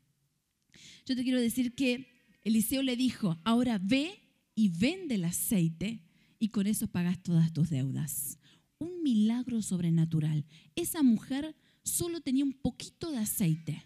Yo 1.05 1.15
te 1.15 1.23
quiero 1.23 1.39
decir 1.39 1.75
que 1.75 2.07
Eliseo 2.43 2.83
le 2.83 2.95
dijo, 2.95 3.37
ahora 3.43 3.79
ve 3.81 4.21
y 4.55 4.69
vende 4.69 5.15
el 5.15 5.25
aceite 5.25 6.01
y 6.39 6.49
con 6.49 6.67
eso 6.67 6.87
pagas 6.87 7.21
todas 7.21 7.51
tus 7.53 7.69
deudas. 7.69 8.39
Un 8.79 9.03
milagro 9.03 9.61
sobrenatural. 9.61 10.45
Esa 10.75 11.03
mujer 11.03 11.55
solo 11.83 12.21
tenía 12.21 12.45
un 12.45 12.53
poquito 12.53 13.11
de 13.11 13.17
aceite. 13.17 13.83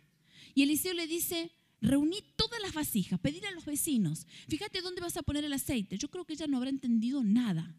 Y 0.54 0.64
Eliseo 0.64 0.94
le 0.94 1.08
dice, 1.08 1.52
reuní 1.82 2.18
todas 2.36 2.62
las 2.62 2.74
vasijas, 2.74 3.20
pedir 3.20 3.46
a 3.46 3.52
los 3.52 3.66
vecinos, 3.66 4.28
fíjate 4.48 4.82
dónde 4.82 5.02
vas 5.02 5.18
a 5.18 5.24
poner 5.24 5.46
el 5.46 5.54
aceite. 5.54 5.98
Yo 5.98 6.10
creo 6.10 6.26
que 6.26 6.34
ella 6.34 6.48
no 6.48 6.58
habrá 6.58 6.70
entendido 6.70 7.24
nada, 7.24 7.76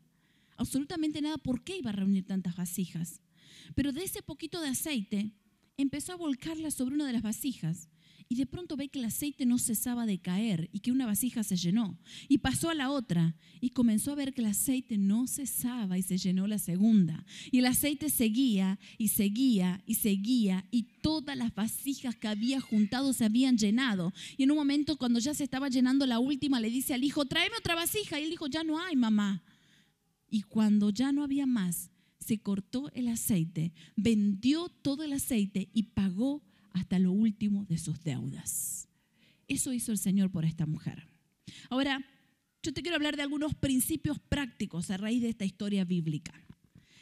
absolutamente 0.56 1.20
nada, 1.20 1.38
por 1.38 1.62
qué 1.62 1.76
iba 1.78 1.90
a 1.90 1.94
reunir 1.94 2.24
tantas 2.24 2.56
vasijas. 2.56 3.20
Pero 3.74 3.92
de 3.92 4.04
ese 4.04 4.22
poquito 4.22 4.60
de 4.60 4.68
aceite, 4.68 5.32
empezó 5.76 6.12
a 6.12 6.16
volcarla 6.16 6.70
sobre 6.70 6.94
una 6.94 7.06
de 7.06 7.12
las 7.12 7.22
vasijas 7.22 7.88
y 8.32 8.36
de 8.36 8.46
pronto 8.46 8.76
ve 8.76 8.88
que 8.88 9.00
el 9.00 9.06
aceite 9.06 9.44
no 9.44 9.58
cesaba 9.58 10.06
de 10.06 10.20
caer 10.20 10.70
y 10.72 10.78
que 10.78 10.92
una 10.92 11.04
vasija 11.04 11.42
se 11.42 11.56
llenó. 11.56 11.98
Y 12.28 12.38
pasó 12.38 12.70
a 12.70 12.74
la 12.74 12.88
otra 12.88 13.34
y 13.60 13.70
comenzó 13.70 14.12
a 14.12 14.14
ver 14.14 14.32
que 14.32 14.40
el 14.40 14.46
aceite 14.46 14.96
no 14.98 15.26
cesaba 15.26 15.98
y 15.98 16.02
se 16.02 16.16
llenó 16.16 16.46
la 16.46 16.60
segunda. 16.60 17.26
Y 17.50 17.58
el 17.58 17.66
aceite 17.66 18.08
seguía 18.08 18.78
y 18.98 19.08
seguía 19.08 19.82
y 19.84 19.96
seguía 19.96 20.64
y 20.70 20.84
todas 21.02 21.36
las 21.36 21.52
vasijas 21.52 22.14
que 22.14 22.28
había 22.28 22.60
juntado 22.60 23.12
se 23.12 23.24
habían 23.24 23.58
llenado. 23.58 24.12
Y 24.36 24.44
en 24.44 24.52
un 24.52 24.58
momento 24.58 24.96
cuando 24.96 25.18
ya 25.18 25.34
se 25.34 25.42
estaba 25.42 25.68
llenando 25.68 26.06
la 26.06 26.20
última 26.20 26.60
le 26.60 26.70
dice 26.70 26.94
al 26.94 27.02
hijo, 27.02 27.24
tráeme 27.24 27.56
otra 27.58 27.74
vasija. 27.74 28.20
Y 28.20 28.22
él 28.22 28.30
dijo, 28.30 28.46
ya 28.46 28.62
no 28.62 28.78
hay, 28.78 28.94
mamá. 28.94 29.42
Y 30.30 30.42
cuando 30.42 30.90
ya 30.90 31.10
no 31.10 31.24
había 31.24 31.46
más, 31.46 31.90
se 32.20 32.38
cortó 32.38 32.90
el 32.92 33.08
aceite, 33.08 33.72
vendió 33.96 34.68
todo 34.68 35.02
el 35.02 35.12
aceite 35.12 35.68
y 35.72 35.84
pagó 35.84 36.42
hasta 36.72 36.98
lo 36.98 37.12
último 37.12 37.64
de 37.64 37.78
sus 37.78 38.02
deudas. 38.04 38.88
Eso 39.48 39.72
hizo 39.72 39.90
el 39.90 39.98
Señor 39.98 40.30
por 40.30 40.44
esta 40.44 40.66
mujer. 40.66 41.08
Ahora, 41.70 42.04
yo 42.62 42.72
te 42.72 42.82
quiero 42.82 42.96
hablar 42.96 43.16
de 43.16 43.22
algunos 43.22 43.54
principios 43.54 44.18
prácticos 44.18 44.90
a 44.90 44.96
raíz 44.96 45.22
de 45.22 45.30
esta 45.30 45.44
historia 45.44 45.84
bíblica. 45.84 46.32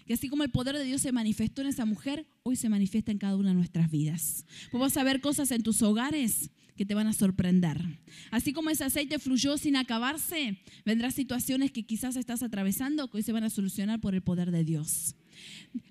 Que 0.09 0.15
así 0.15 0.31
como 0.31 0.43
el 0.43 0.51
poder 0.51 0.75
de 0.75 0.85
Dios 0.85 1.03
se 1.03 1.13
manifestó 1.13 1.61
en 1.61 1.69
esa 1.69 1.85
mujer, 1.85 2.27
hoy 2.43 2.57
se 2.57 2.71
manifiesta 2.71 3.13
en 3.13 3.19
cada 3.19 3.37
una 3.37 3.51
de 3.51 3.57
nuestras 3.57 3.91
vidas. 3.91 4.47
Vamos 4.73 4.97
a 4.97 5.05
ver 5.05 5.21
cosas 5.21 5.51
en 5.51 5.63
tus 5.63 5.83
hogares 5.83 6.51
que 6.77 6.87
te 6.87 6.95
van 6.95 7.09
a 7.09 7.13
sorprender. 7.13 8.01
Así 8.31 8.55
como 8.55 8.71
ese 8.71 8.85
aceite 8.85 9.19
fluyó 9.19 9.59
sin 9.59 9.77
acabarse, 9.77 10.63
vendrán 10.87 11.13
situaciones 11.13 11.73
que 11.73 11.85
quizás 11.85 12.17
estás 12.17 12.43
atravesando 12.43 13.11
que 13.11 13.19
hoy 13.19 13.23
se 13.23 13.33
van 13.33 13.45
a 13.45 13.51
solucionar 13.51 14.01
por 14.01 14.15
el 14.15 14.23
poder 14.23 14.51
de 14.51 14.65
Dios. 14.65 15.15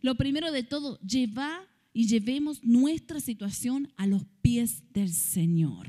Lo 0.02 0.16
primero 0.16 0.52
de 0.52 0.64
todo, 0.64 1.00
lleva 1.02 1.62
y 1.94 2.08
llevemos 2.08 2.64
nuestra 2.64 3.20
situación 3.20 3.94
a 3.98 4.08
los 4.08 4.26
pies 4.42 4.82
del 4.94 5.14
Señor. 5.14 5.88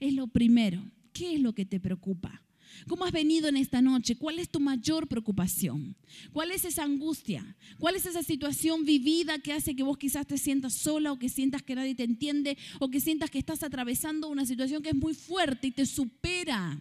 Es 0.00 0.14
lo 0.14 0.28
primero. 0.28 0.90
¿Qué 1.12 1.34
es 1.34 1.40
lo 1.40 1.52
que 1.52 1.66
te 1.66 1.80
preocupa? 1.80 2.42
¿Cómo 2.86 3.04
has 3.04 3.12
venido 3.12 3.48
en 3.48 3.56
esta 3.56 3.82
noche? 3.82 4.16
¿Cuál 4.16 4.38
es 4.38 4.48
tu 4.48 4.60
mayor 4.60 5.08
preocupación? 5.08 5.96
¿Cuál 6.32 6.50
es 6.50 6.64
esa 6.64 6.84
angustia? 6.84 7.56
¿Cuál 7.78 7.96
es 7.96 8.06
esa 8.06 8.22
situación 8.22 8.84
vivida 8.84 9.38
que 9.38 9.52
hace 9.52 9.74
que 9.74 9.82
vos 9.82 9.98
quizás 9.98 10.26
te 10.26 10.38
sientas 10.38 10.74
sola 10.74 11.12
o 11.12 11.18
que 11.18 11.28
sientas 11.28 11.62
que 11.62 11.74
nadie 11.74 11.94
te 11.94 12.04
entiende 12.04 12.56
o 12.78 12.90
que 12.90 13.00
sientas 13.00 13.30
que 13.30 13.38
estás 13.38 13.62
atravesando 13.62 14.28
una 14.28 14.46
situación 14.46 14.82
que 14.82 14.90
es 14.90 14.96
muy 14.96 15.14
fuerte 15.14 15.68
y 15.68 15.70
te 15.72 15.86
supera? 15.86 16.78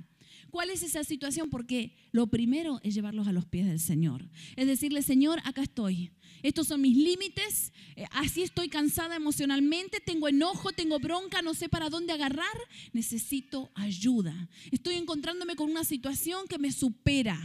¿Cuál 0.49 0.69
es 0.69 0.83
esa 0.83 1.03
situación? 1.03 1.49
Porque 1.49 1.95
lo 2.11 2.27
primero 2.27 2.79
es 2.83 2.93
llevarlos 2.93 3.27
a 3.27 3.31
los 3.31 3.45
pies 3.45 3.67
del 3.67 3.79
Señor. 3.79 4.29
Es 4.55 4.67
decirle, 4.67 5.01
Señor, 5.01 5.39
acá 5.43 5.61
estoy. 5.61 6.11
Estos 6.43 6.67
son 6.67 6.81
mis 6.81 6.95
límites. 6.95 7.73
Eh, 7.95 8.05
así 8.11 8.43
estoy 8.43 8.69
cansada 8.69 9.15
emocionalmente. 9.15 9.99
Tengo 9.99 10.27
enojo, 10.27 10.71
tengo 10.71 10.99
bronca, 10.99 11.41
no 11.41 11.53
sé 11.53 11.69
para 11.69 11.89
dónde 11.89 12.13
agarrar. 12.13 12.45
Necesito 12.93 13.71
ayuda. 13.75 14.49
Estoy 14.71 14.95
encontrándome 14.95 15.55
con 15.55 15.69
una 15.69 15.83
situación 15.83 16.47
que 16.47 16.59
me 16.59 16.71
supera. 16.71 17.37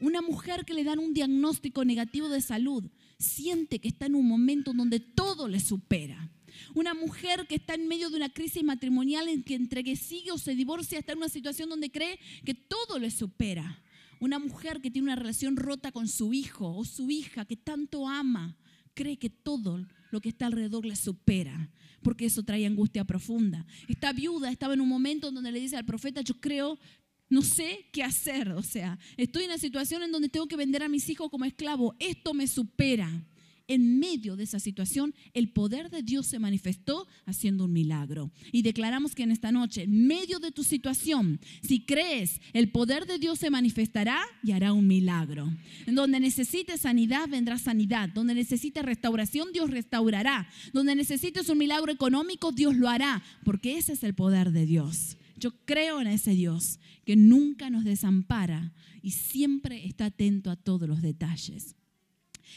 Una 0.00 0.22
mujer 0.22 0.64
que 0.64 0.74
le 0.74 0.84
dan 0.84 0.98
un 0.98 1.12
diagnóstico 1.12 1.84
negativo 1.84 2.28
de 2.28 2.40
salud 2.40 2.90
siente 3.18 3.80
que 3.80 3.88
está 3.88 4.06
en 4.06 4.14
un 4.14 4.26
momento 4.26 4.72
donde 4.72 4.98
todo 4.98 5.46
le 5.46 5.60
supera. 5.60 6.32
Una 6.74 6.94
mujer 6.94 7.46
que 7.48 7.56
está 7.56 7.74
en 7.74 7.88
medio 7.88 8.10
de 8.10 8.16
una 8.16 8.28
crisis 8.28 8.62
matrimonial 8.62 9.28
en 9.28 9.42
que 9.42 9.54
entre 9.54 9.84
que 9.84 9.96
sigue 9.96 10.32
o 10.32 10.38
se 10.38 10.54
divorcia 10.54 10.98
está 10.98 11.12
en 11.12 11.18
una 11.18 11.28
situación 11.28 11.68
donde 11.68 11.90
cree 11.90 12.18
que 12.44 12.54
todo 12.54 12.98
le 12.98 13.10
supera. 13.10 13.82
Una 14.20 14.38
mujer 14.38 14.80
que 14.80 14.90
tiene 14.90 15.06
una 15.06 15.16
relación 15.16 15.56
rota 15.56 15.92
con 15.92 16.06
su 16.06 16.32
hijo 16.32 16.76
o 16.76 16.84
su 16.84 17.10
hija 17.10 17.44
que 17.44 17.56
tanto 17.56 18.06
ama, 18.06 18.56
cree 18.94 19.18
que 19.18 19.30
todo 19.30 19.86
lo 20.10 20.20
que 20.20 20.28
está 20.28 20.46
alrededor 20.46 20.84
le 20.84 20.96
supera, 20.96 21.70
porque 22.02 22.26
eso 22.26 22.42
trae 22.42 22.66
angustia 22.66 23.04
profunda. 23.04 23.66
Esta 23.88 24.12
viuda 24.12 24.50
estaba 24.50 24.74
en 24.74 24.80
un 24.80 24.88
momento 24.88 25.30
donde 25.30 25.52
le 25.52 25.60
dice 25.60 25.76
al 25.76 25.86
profeta, 25.86 26.20
yo 26.20 26.34
creo 26.40 26.78
no 27.30 27.42
sé 27.42 27.86
qué 27.92 28.02
hacer. 28.02 28.50
O 28.50 28.62
sea, 28.62 28.98
estoy 29.16 29.44
en 29.44 29.50
una 29.50 29.58
situación 29.58 30.02
en 30.02 30.12
donde 30.12 30.28
tengo 30.28 30.48
que 30.48 30.56
vender 30.56 30.82
a 30.82 30.88
mis 30.88 31.08
hijos 31.08 31.30
como 31.30 31.44
esclavo. 31.44 31.94
Esto 31.98 32.34
me 32.34 32.46
supera 32.46 33.24
en 33.70 34.00
medio 34.00 34.34
de 34.34 34.42
esa 34.42 34.58
situación, 34.58 35.14
el 35.32 35.52
poder 35.52 35.90
de 35.90 36.02
Dios 36.02 36.26
se 36.26 36.40
manifestó 36.40 37.06
haciendo 37.24 37.66
un 37.66 37.72
milagro. 37.72 38.32
Y 38.50 38.62
declaramos 38.62 39.14
que 39.14 39.22
en 39.22 39.30
esta 39.30 39.52
noche, 39.52 39.84
en 39.84 40.08
medio 40.08 40.40
de 40.40 40.50
tu 40.50 40.64
situación, 40.64 41.38
si 41.62 41.84
crees, 41.84 42.40
el 42.52 42.72
poder 42.72 43.06
de 43.06 43.20
Dios 43.20 43.38
se 43.38 43.48
manifestará 43.48 44.20
y 44.42 44.50
hará 44.50 44.72
un 44.72 44.88
milagro. 44.88 45.48
En 45.86 45.94
donde 45.94 46.18
necesites 46.18 46.80
sanidad, 46.80 47.28
vendrá 47.28 47.58
sanidad. 47.58 48.08
Donde 48.08 48.34
necesites 48.34 48.84
restauración, 48.84 49.52
Dios 49.52 49.70
restaurará. 49.70 50.48
Donde 50.72 50.96
necesites 50.96 51.48
un 51.48 51.58
milagro 51.58 51.92
económico, 51.92 52.50
Dios 52.50 52.76
lo 52.76 52.88
hará. 52.88 53.22
Porque 53.44 53.78
ese 53.78 53.92
es 53.92 54.02
el 54.02 54.14
poder 54.14 54.50
de 54.50 54.66
Dios. 54.66 55.16
Yo 55.36 55.52
creo 55.64 56.00
en 56.00 56.08
ese 56.08 56.32
Dios 56.32 56.80
que 57.04 57.14
nunca 57.14 57.70
nos 57.70 57.84
desampara 57.84 58.74
y 59.00 59.12
siempre 59.12 59.86
está 59.86 60.06
atento 60.06 60.50
a 60.50 60.56
todos 60.56 60.88
los 60.88 61.02
detalles. 61.02 61.76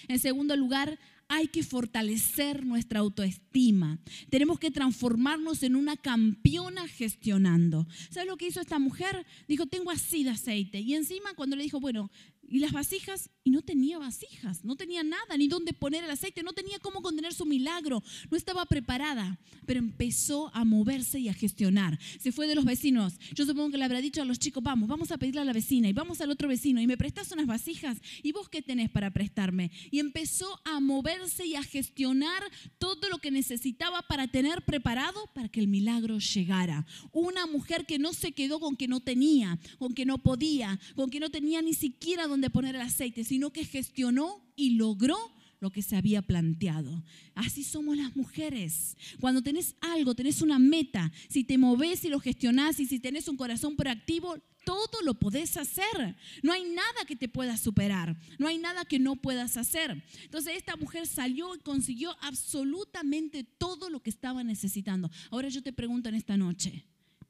En 0.08 0.20
segundo 0.20 0.56
lugar, 0.56 1.00
hay 1.28 1.48
que 1.48 1.64
fortalecer 1.64 2.66
nuestra 2.66 3.00
autoestima. 3.00 4.00
Tenemos 4.30 4.60
que 4.60 4.72
transformarnos 4.72 5.64
en 5.64 5.76
una 5.76 5.98
campeona 5.98 6.88
gestionando. 6.88 7.88
¿Sabes 8.10 8.30
lo 8.30 8.38
que 8.38 8.48
hizo 8.48 8.62
esta 8.62 8.80
mujer? 8.80 9.26
Dijo, 9.48 9.66
tengo 9.66 9.90
así 9.90 10.24
de 10.24 10.32
aceite. 10.32 10.80
Y 10.80 10.94
encima 10.94 11.34
cuando 11.34 11.56
le 11.56 11.64
dijo, 11.64 11.80
bueno, 11.80 12.12
¿y 12.48 12.60
las 12.60 12.72
vasijas? 12.72 13.30
y 13.44 13.50
no 13.50 13.62
tenía 13.62 14.00
vasijas, 14.00 14.64
no 14.64 14.76
tenía 14.76 15.04
nada, 15.04 15.38
ni 15.38 15.48
dónde 15.48 15.74
poner 15.74 16.04
el 16.04 16.10
aceite, 16.10 16.44
no 16.44 16.54
tenía 16.54 16.80
cómo 16.80 17.02
contener 17.02 17.34
su 17.34 17.46
milagro, 17.46 18.02
no 18.32 18.38
estaba 18.38 18.66
preparada, 18.66 19.38
pero 19.66 19.80
empezó 19.80 20.50
a 20.56 20.64
moverse 20.64 21.20
y 21.20 21.28
a 21.28 21.34
gestionar. 21.34 22.00
Se 22.20 22.32
fue 22.32 22.48
de 22.48 22.56
los 22.56 22.64
vecinos. 22.64 23.20
Yo 23.34 23.46
supongo 23.46 23.72
que 23.72 23.78
le 23.78 23.86
habrá 23.86 24.00
dicho 24.00 24.22
a 24.22 24.26
los 24.26 24.40
chicos, 24.40 24.64
vamos, 24.64 24.88
vamos 24.88 25.12
a 25.12 25.18
pedirle 25.18 25.42
a 25.42 25.46
la 25.46 25.52
vecina 25.52 25.90
y 25.90 25.94
vamos 25.94 26.22
al 26.22 26.32
otro 26.32 26.48
vecino 26.48 26.82
y 26.82 26.88
me 26.88 26.98
prestas 26.98 27.32
unas 27.32 27.46
vasijas 27.46 27.98
y 28.22 28.32
vos 28.32 28.48
qué 28.48 28.62
tenés 28.62 28.90
para 28.90 29.12
prestarme. 29.12 29.72
Y 29.92 30.00
empezó 30.00 30.62
a 30.64 30.80
moverse 30.80 31.46
y 31.46 31.56
a 31.56 31.64
gestionar 31.64 32.44
todo 32.78 33.10
lo 33.10 33.18
que 33.18 33.32
necesitaba 33.32 34.04
para 34.04 34.28
tener 34.28 34.64
preparado 34.64 35.20
para 35.34 35.50
que 35.50 35.60
el 35.60 35.68
milagro 35.68 36.20
llegara. 36.20 36.86
Una 37.12 37.46
mujer 37.46 37.86
que 37.86 38.00
no 38.00 38.14
se 38.14 38.32
quedó 38.32 38.62
con 38.62 38.78
que 38.78 38.88
no 38.88 39.02
tenía, 39.02 39.60
con 39.80 39.94
que 39.94 40.06
no 40.06 40.18
podía, 40.18 40.80
con 40.96 41.10
que 41.10 41.20
no 41.20 41.30
tenía 41.30 41.62
ni 41.62 41.74
siquiera 41.74 42.28
dónde 42.34 42.50
poner 42.50 42.76
el 42.76 42.82
aceite, 42.82 43.24
sino 43.24 43.52
que 43.52 43.64
gestionó 43.64 44.44
y 44.56 44.72
logró 44.72 45.18
lo 45.60 45.72
que 45.72 45.82
se 45.82 45.96
había 45.96 46.22
planteado. 46.22 47.04
Así 47.36 47.64
somos 47.64 47.96
las 47.96 48.18
mujeres. 48.18 48.98
Cuando 49.22 49.42
tenés 49.42 49.76
algo, 49.80 50.14
tenés 50.14 50.42
una 50.42 50.60
meta, 50.60 51.12
si 51.30 51.46
te 51.46 51.58
moves 51.58 52.04
y 52.04 52.10
lo 52.10 52.20
gestionás 52.20 52.82
y 52.82 52.86
si 52.86 53.00
tenés 53.00 53.30
un 53.30 53.38
corazón 53.38 53.78
proactivo, 53.78 54.38
todo 54.66 55.02
lo 55.04 55.14
podés 55.14 55.56
hacer. 55.56 56.18
No 56.42 56.52
hay 56.52 56.64
nada 56.64 57.06
que 57.08 57.16
te 57.16 57.30
pueda 57.30 57.56
superar. 57.56 58.20
No 58.40 58.48
hay 58.48 58.58
nada 58.58 58.84
que 58.84 59.00
no 59.00 59.16
puedas 59.16 59.56
hacer. 59.56 60.04
Entonces 60.24 60.58
esta 60.58 60.76
mujer 60.76 61.08
salió 61.08 61.56
y 61.56 61.60
consiguió 61.60 62.16
absolutamente 62.22 63.44
todo 63.44 63.90
lo 63.90 64.02
que 64.02 64.10
estaba 64.10 64.44
necesitando. 64.44 65.10
Ahora 65.32 65.50
yo 65.50 65.62
te 65.62 65.72
pregunto 65.72 66.10
en 66.10 66.16
esta 66.16 66.36
noche, 66.36 66.84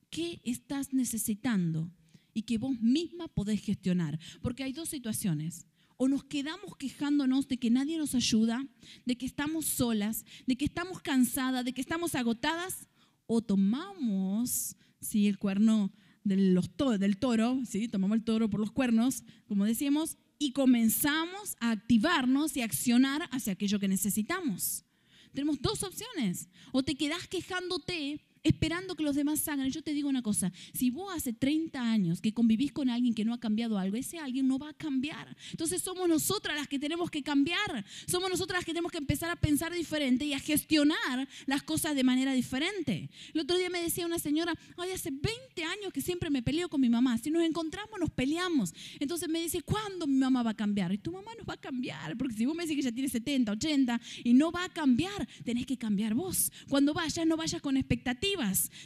¿qué 0.10 0.42
estás 0.44 0.94
necesitando? 0.94 1.92
Y 2.34 2.44
que 2.44 2.58
vos 2.58 2.80
misma 2.80 3.28
podés 3.28 3.62
gestionar. 3.62 4.20
Porque 4.42 4.64
hay 4.64 4.74
dos 4.74 4.90
situaciones 4.90 5.68
o 5.98 6.08
nos 6.08 6.24
quedamos 6.24 6.76
quejándonos 6.78 7.48
de 7.48 7.58
que 7.58 7.70
nadie 7.70 7.98
nos 7.98 8.16
ayuda, 8.16 8.66
de 9.06 9.16
que 9.16 9.26
estamos 9.26 9.66
solas, 9.66 10.26
de 10.48 10.56
que 10.56 10.66
estamos 10.66 11.02
cansadas, 11.02 11.64
de 11.64 11.74
que 11.74 11.82
estamos 11.82 12.16
agotadas, 12.16 12.88
o 13.26 13.42
tomamos 13.42 14.76
¿sí? 15.00 15.28
el 15.28 15.38
cuerno 15.38 15.94
del, 16.24 16.60
del 17.00 17.18
toro, 17.18 17.62
¿sí? 17.66 17.88
tomamos 17.88 18.18
el 18.18 18.24
toro 18.24 18.50
por 18.50 18.60
los 18.60 18.72
cuernos, 18.72 19.24
como 19.48 19.66
decíamos, 19.66 20.18
y 20.40 20.52
comenzamos 20.52 21.56
a 21.60 21.72
activarnos 21.72 22.58
y 22.58 22.62
accionar 22.62 23.30
hacia 23.32 23.54
aquello 23.54 23.80
que 23.80 23.88
necesitamos. 23.88 24.84
Tenemos 25.32 25.62
dos 25.62 25.84
opciones. 25.84 26.50
O 26.72 26.84
te 26.84 26.96
quedas 26.96 27.28
quejándote 27.28 28.22
esperando 28.44 28.96
que 28.96 29.04
los 29.04 29.16
demás 29.16 29.48
hagan. 29.48 29.70
Yo 29.70 29.82
te 29.82 29.94
digo 29.94 30.10
una 30.10 30.22
cosa, 30.22 30.52
si 30.74 30.90
vos 30.90 31.14
hace 31.16 31.34
30 31.34 31.82
años 31.82 32.22
que 32.22 32.34
convivís 32.34 32.72
con 32.72 32.90
alguien 32.90 33.14
que 33.14 33.24
no 33.26 33.34
ha 33.34 33.40
cambiado 33.40 33.78
algo, 33.78 33.98
ese 33.98 34.20
alguien 34.20 34.48
no 34.48 34.60
va 34.60 34.70
a 34.70 34.74
cambiar. 34.74 35.36
Entonces 35.52 35.82
somos 35.82 36.08
nosotras 36.10 36.56
las 36.58 36.68
que 36.68 36.80
tenemos 36.80 37.10
que 37.10 37.24
cambiar, 37.24 37.86
somos 38.08 38.30
nosotras 38.30 38.60
las 38.60 38.66
que 38.66 38.74
tenemos 38.74 38.92
que 38.92 38.98
empezar 38.98 39.30
a 39.30 39.36
pensar 39.36 39.74
diferente 39.74 40.26
y 40.26 40.34
a 40.34 40.40
gestionar 40.40 41.28
las 41.46 41.64
cosas 41.64 41.96
de 41.96 42.04
manera 42.04 42.34
diferente. 42.34 43.10
El 43.34 43.42
otro 43.42 43.58
día 43.58 43.70
me 43.70 43.82
decía 43.82 44.06
una 44.06 44.20
señora, 44.20 44.54
ay, 44.78 44.92
hace 44.92 45.12
20 45.12 45.64
años 45.64 45.94
que 45.94 46.02
siempre 46.02 46.30
me 46.30 46.42
peleo 46.42 46.70
con 46.70 46.82
mi 46.82 46.90
mamá, 46.90 47.18
si 47.18 47.32
nos 47.32 47.44
encontramos 47.44 48.00
nos 48.00 48.10
peleamos. 48.10 48.74
Entonces 49.00 49.30
me 49.30 49.40
dice, 49.42 49.62
¿cuándo 49.62 50.06
mi 50.08 50.18
mamá 50.18 50.44
va 50.44 50.52
a 50.52 50.56
cambiar? 50.56 50.92
Y 50.94 50.98
tu 50.98 51.12
mamá 51.12 51.32
no 51.38 51.46
va 51.46 51.54
a 51.54 51.62
cambiar, 51.62 52.18
porque 52.18 52.36
si 52.36 52.46
vos 52.46 52.56
me 52.56 52.64
decís 52.64 52.78
que 52.78 52.84
ya 52.84 52.92
tiene 52.92 53.10
70, 53.10 53.52
80 53.54 54.02
y 54.24 54.34
no 54.34 54.52
va 54.52 54.66
a 54.66 54.70
cambiar, 54.70 55.28
tenés 55.44 55.66
que 55.66 55.78
cambiar 55.78 56.14
vos. 56.14 56.52
Cuando 56.68 56.94
vayas, 56.94 57.26
no 57.26 57.38
vayas 57.38 57.62
con 57.62 57.78
expectativas 57.78 58.33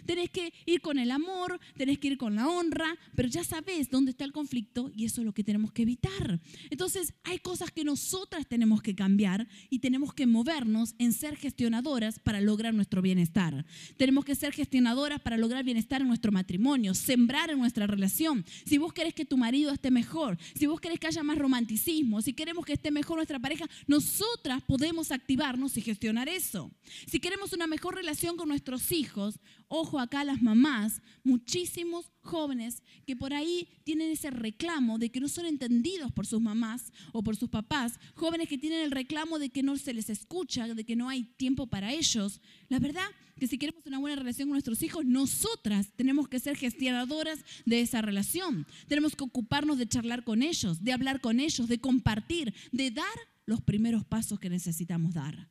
Tenés 0.05 0.29
que 0.29 0.53
ir 0.65 0.81
con 0.81 0.99
el 0.99 1.11
amor, 1.11 1.59
tenés 1.75 1.99
que 1.99 2.09
ir 2.09 2.17
con 2.17 2.35
la 2.35 2.47
honra, 2.47 2.97
pero 3.15 3.29
ya 3.29 3.43
sabes 3.43 3.89
dónde 3.89 4.11
está 4.11 4.25
el 4.25 4.31
conflicto 4.31 4.91
y 4.95 5.05
eso 5.05 5.21
es 5.21 5.25
lo 5.25 5.33
que 5.33 5.43
tenemos 5.43 5.71
que 5.71 5.83
evitar. 5.83 6.39
Entonces, 6.69 7.13
hay 7.23 7.39
cosas 7.39 7.71
que 7.71 7.83
nosotras 7.83 8.47
tenemos 8.47 8.81
que 8.81 8.95
cambiar 8.95 9.47
y 9.69 9.79
tenemos 9.79 10.13
que 10.13 10.25
movernos 10.25 10.95
en 10.97 11.13
ser 11.13 11.35
gestionadoras 11.37 12.19
para 12.19 12.41
lograr 12.41 12.73
nuestro 12.73 13.01
bienestar. 13.01 13.65
Tenemos 13.97 14.25
que 14.25 14.35
ser 14.35 14.53
gestionadoras 14.53 15.21
para 15.21 15.37
lograr 15.37 15.63
bienestar 15.63 16.01
en 16.01 16.07
nuestro 16.07 16.31
matrimonio, 16.31 16.93
sembrar 16.93 17.49
en 17.49 17.59
nuestra 17.59 17.87
relación. 17.87 18.45
Si 18.65 18.77
vos 18.77 18.93
querés 18.93 19.13
que 19.13 19.25
tu 19.25 19.37
marido 19.37 19.71
esté 19.71 19.91
mejor, 19.91 20.37
si 20.55 20.65
vos 20.65 20.79
querés 20.81 20.99
que 20.99 21.07
haya 21.07 21.23
más 21.23 21.37
romanticismo, 21.37 22.21
si 22.21 22.33
queremos 22.33 22.65
que 22.65 22.73
esté 22.73 22.91
mejor 22.91 23.17
nuestra 23.17 23.39
pareja, 23.39 23.65
nosotras 23.87 24.61
podemos 24.63 25.11
activarnos 25.11 25.77
y 25.77 25.81
gestionar 25.81 26.27
eso. 26.29 26.71
Si 27.07 27.19
queremos 27.19 27.53
una 27.53 27.67
mejor 27.67 27.95
relación 27.95 28.37
con 28.37 28.49
nuestros 28.49 28.91
hijos, 28.91 29.36
ojo 29.67 29.99
acá 29.99 30.23
las 30.23 30.41
mamás, 30.41 31.01
muchísimos 31.23 32.11
jóvenes 32.21 32.83
que 33.05 33.15
por 33.15 33.33
ahí 33.33 33.67
tienen 33.83 34.11
ese 34.11 34.29
reclamo 34.29 34.97
de 34.97 35.09
que 35.09 35.19
no 35.19 35.27
son 35.27 35.45
entendidos 35.45 36.11
por 36.11 36.25
sus 36.25 36.41
mamás 36.41 36.91
o 37.11 37.23
por 37.23 37.35
sus 37.35 37.49
papás, 37.49 37.99
jóvenes 38.15 38.47
que 38.49 38.57
tienen 38.57 38.81
el 38.81 38.91
reclamo 38.91 39.39
de 39.39 39.49
que 39.49 39.63
no 39.63 39.77
se 39.77 39.93
les 39.93 40.09
escucha, 40.09 40.67
de 40.67 40.83
que 40.85 40.95
no 40.95 41.09
hay 41.09 41.23
tiempo 41.23 41.67
para 41.67 41.93
ellos. 41.93 42.41
La 42.69 42.79
verdad 42.79 43.07
que 43.37 43.47
si 43.47 43.57
queremos 43.57 43.85
una 43.85 43.99
buena 43.99 44.15
relación 44.15 44.47
con 44.49 44.55
nuestros 44.55 44.81
hijos, 44.83 45.05
nosotras 45.05 45.91
tenemos 45.95 46.27
que 46.27 46.39
ser 46.39 46.57
gestionadoras 46.57 47.39
de 47.65 47.81
esa 47.81 48.01
relación. 48.01 48.65
Tenemos 48.87 49.15
que 49.15 49.23
ocuparnos 49.23 49.77
de 49.77 49.87
charlar 49.87 50.23
con 50.23 50.41
ellos, 50.41 50.83
de 50.83 50.93
hablar 50.93 51.21
con 51.21 51.39
ellos, 51.39 51.67
de 51.67 51.79
compartir, 51.79 52.53
de 52.71 52.91
dar 52.91 53.05
los 53.45 53.61
primeros 53.61 54.05
pasos 54.05 54.39
que 54.39 54.49
necesitamos 54.49 55.13
dar. 55.13 55.49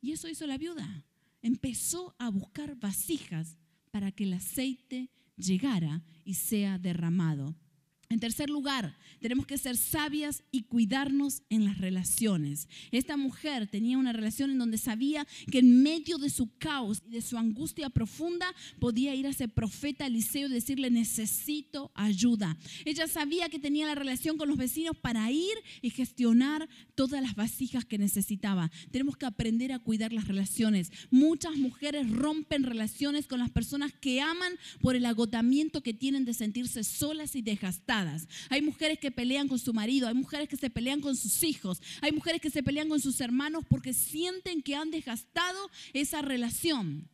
Y 0.00 0.12
eso 0.12 0.28
hizo 0.28 0.46
la 0.46 0.58
viuda. 0.58 1.04
Empezó 1.42 2.14
a 2.18 2.30
buscar 2.30 2.76
vasijas 2.76 3.58
para 3.90 4.12
que 4.12 4.24
el 4.24 4.34
aceite 4.34 5.10
llegara 5.36 6.02
y 6.24 6.34
sea 6.34 6.78
derramado. 6.78 7.56
En 8.12 8.18
tercer 8.18 8.50
lugar, 8.50 8.96
tenemos 9.20 9.46
que 9.46 9.56
ser 9.56 9.76
sabias 9.76 10.42
y 10.50 10.62
cuidarnos 10.62 11.42
en 11.48 11.64
las 11.64 11.78
relaciones. 11.78 12.68
Esta 12.90 13.16
mujer 13.16 13.68
tenía 13.68 13.98
una 13.98 14.12
relación 14.12 14.50
en 14.50 14.58
donde 14.58 14.78
sabía 14.78 15.28
que 15.48 15.60
en 15.60 15.84
medio 15.84 16.18
de 16.18 16.28
su 16.28 16.50
caos 16.58 17.04
y 17.06 17.10
de 17.10 17.22
su 17.22 17.38
angustia 17.38 17.88
profunda 17.88 18.52
podía 18.80 19.14
ir 19.14 19.28
a 19.28 19.30
ese 19.30 19.46
profeta 19.46 20.06
Eliseo 20.06 20.48
y 20.48 20.52
decirle, 20.52 20.90
necesito 20.90 21.92
ayuda. 21.94 22.58
Ella 22.84 23.06
sabía 23.06 23.48
que 23.48 23.60
tenía 23.60 23.86
la 23.86 23.94
relación 23.94 24.36
con 24.36 24.48
los 24.48 24.58
vecinos 24.58 24.96
para 24.96 25.30
ir 25.30 25.54
y 25.80 25.90
gestionar 25.90 26.68
todas 26.96 27.22
las 27.22 27.36
vasijas 27.36 27.84
que 27.84 27.96
necesitaba. 27.96 28.72
Tenemos 28.90 29.18
que 29.18 29.26
aprender 29.26 29.70
a 29.72 29.78
cuidar 29.78 30.12
las 30.12 30.26
relaciones. 30.26 30.90
Muchas 31.12 31.54
mujeres 31.54 32.10
rompen 32.10 32.64
relaciones 32.64 33.28
con 33.28 33.38
las 33.38 33.50
personas 33.50 33.92
que 33.92 34.20
aman 34.20 34.54
por 34.80 34.96
el 34.96 35.06
agotamiento 35.06 35.80
que 35.80 35.94
tienen 35.94 36.24
de 36.24 36.34
sentirse 36.34 36.82
solas 36.82 37.36
y 37.36 37.42
desgastadas 37.42 37.99
hay 38.48 38.62
mujeres 38.62 38.98
que 38.98 39.10
pelean 39.10 39.48
con 39.48 39.58
su 39.58 39.72
marido, 39.72 40.08
hay 40.08 40.14
mujeres 40.14 40.48
que 40.48 40.56
se 40.56 40.70
pelean 40.70 41.00
con 41.00 41.16
sus 41.16 41.42
hijos, 41.42 41.80
hay 42.00 42.12
mujeres 42.12 42.40
que 42.40 42.50
se 42.50 42.62
pelean 42.62 42.88
con 42.88 43.00
sus 43.00 43.20
hermanos 43.20 43.64
porque 43.68 43.92
sienten 43.92 44.62
que 44.62 44.74
han 44.74 44.90
desgastado 44.90 45.70
esa 45.92 46.22
relación. 46.22 47.08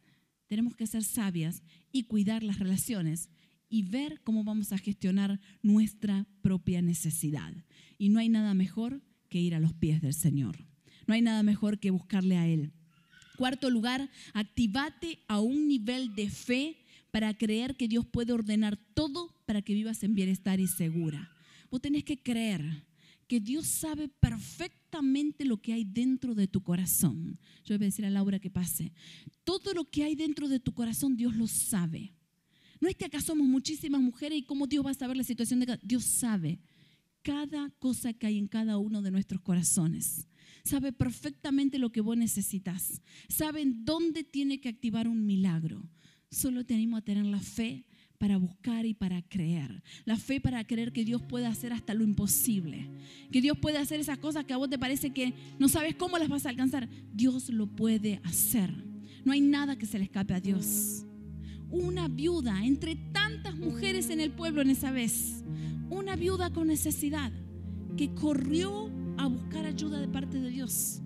Tenemos 0.46 0.76
que 0.76 0.86
ser 0.86 1.02
sabias 1.02 1.62
y 1.92 2.04
cuidar 2.04 2.42
las 2.42 2.58
relaciones 2.58 3.28
y 3.68 3.82
ver 3.82 4.20
cómo 4.22 4.44
vamos 4.44 4.72
a 4.72 4.78
gestionar 4.78 5.40
nuestra 5.62 6.26
propia 6.42 6.82
necesidad. 6.82 7.52
Y 7.98 8.10
no 8.10 8.20
hay 8.20 8.28
nada 8.28 8.54
mejor 8.54 9.02
que 9.28 9.40
ir 9.40 9.54
a 9.54 9.60
los 9.60 9.74
pies 9.74 10.00
del 10.00 10.14
Señor. 10.14 10.56
No 11.06 11.14
hay 11.14 11.22
nada 11.22 11.42
mejor 11.42 11.78
que 11.78 11.90
buscarle 11.90 12.36
a 12.36 12.46
Él. 12.46 12.72
Cuarto 13.36 13.70
lugar, 13.70 14.10
activate 14.32 15.18
a 15.28 15.40
un 15.40 15.68
nivel 15.68 16.14
de 16.14 16.30
fe 16.30 16.78
para 17.10 17.36
creer 17.36 17.76
que 17.76 17.88
Dios 17.88 18.06
puede 18.06 18.32
ordenar 18.32 18.76
todo 18.94 19.35
para 19.46 19.62
que 19.62 19.74
vivas 19.74 20.02
en 20.02 20.14
bienestar 20.14 20.60
y 20.60 20.66
segura. 20.66 21.32
Vos 21.70 21.80
tenés 21.80 22.04
que 22.04 22.18
creer 22.18 22.62
que 23.26 23.40
Dios 23.40 23.66
sabe 23.66 24.08
perfectamente 24.08 25.44
lo 25.44 25.60
que 25.60 25.72
hay 25.72 25.84
dentro 25.84 26.34
de 26.34 26.46
tu 26.46 26.62
corazón. 26.62 27.38
Yo 27.64 27.76
voy 27.76 27.86
a 27.86 27.88
decir 27.88 28.04
a 28.04 28.10
Laura 28.10 28.38
que 28.38 28.50
pase. 28.50 28.92
Todo 29.44 29.74
lo 29.74 29.84
que 29.84 30.04
hay 30.04 30.14
dentro 30.14 30.48
de 30.48 30.60
tu 30.60 30.72
corazón, 30.72 31.16
Dios 31.16 31.34
lo 31.34 31.46
sabe. 31.46 32.12
No 32.80 32.88
es 32.88 32.94
que 32.94 33.06
acá 33.06 33.20
somos 33.20 33.46
muchísimas 33.46 34.00
mujeres 34.00 34.38
y 34.38 34.42
cómo 34.42 34.66
Dios 34.66 34.84
va 34.84 34.90
a 34.90 34.94
saber 34.94 35.16
la 35.16 35.24
situación 35.24 35.60
de 35.60 35.66
cada... 35.66 35.80
Dios 35.82 36.04
sabe 36.04 36.60
cada 37.22 37.70
cosa 37.80 38.12
que 38.12 38.28
hay 38.28 38.38
en 38.38 38.46
cada 38.46 38.78
uno 38.78 39.02
de 39.02 39.10
nuestros 39.10 39.40
corazones. 39.40 40.28
Sabe 40.62 40.92
perfectamente 40.92 41.78
lo 41.78 41.90
que 41.90 42.00
vos 42.00 42.16
necesitas. 42.16 43.02
Sabe 43.28 43.64
dónde 43.66 44.22
tiene 44.22 44.60
que 44.60 44.68
activar 44.68 45.08
un 45.08 45.26
milagro. 45.26 45.82
Solo 46.30 46.64
te 46.64 46.74
animo 46.74 46.96
a 46.96 47.02
tener 47.02 47.24
la 47.24 47.40
fe 47.40 47.86
para 48.16 48.36
buscar 48.36 48.86
y 48.86 48.94
para 48.94 49.22
creer. 49.22 49.82
La 50.04 50.16
fe 50.16 50.40
para 50.40 50.66
creer 50.66 50.92
que 50.92 51.04
Dios 51.04 51.22
puede 51.22 51.46
hacer 51.46 51.72
hasta 51.72 51.94
lo 51.94 52.04
imposible. 52.04 52.90
Que 53.30 53.40
Dios 53.40 53.58
puede 53.58 53.78
hacer 53.78 54.00
esas 54.00 54.18
cosas 54.18 54.44
que 54.44 54.54
a 54.54 54.56
vos 54.56 54.70
te 54.70 54.78
parece 54.78 55.10
que 55.10 55.34
no 55.58 55.68
sabes 55.68 55.94
cómo 55.94 56.18
las 56.18 56.28
vas 56.28 56.46
a 56.46 56.50
alcanzar. 56.50 56.88
Dios 57.12 57.48
lo 57.50 57.66
puede 57.66 58.20
hacer. 58.24 58.72
No 59.24 59.32
hay 59.32 59.40
nada 59.40 59.76
que 59.76 59.86
se 59.86 59.98
le 59.98 60.04
escape 60.04 60.34
a 60.34 60.40
Dios. 60.40 61.04
Una 61.70 62.08
viuda 62.08 62.64
entre 62.64 62.96
tantas 62.96 63.56
mujeres 63.56 64.10
en 64.10 64.20
el 64.20 64.30
pueblo 64.30 64.62
en 64.62 64.70
esa 64.70 64.90
vez. 64.90 65.44
Una 65.90 66.16
viuda 66.16 66.50
con 66.52 66.68
necesidad 66.68 67.32
que 67.96 68.14
corrió 68.14 68.90
a 69.18 69.26
buscar 69.26 69.66
ayuda 69.66 70.00
de 70.00 70.08
parte 70.08 70.40
de 70.40 70.50
Dios. 70.50 71.00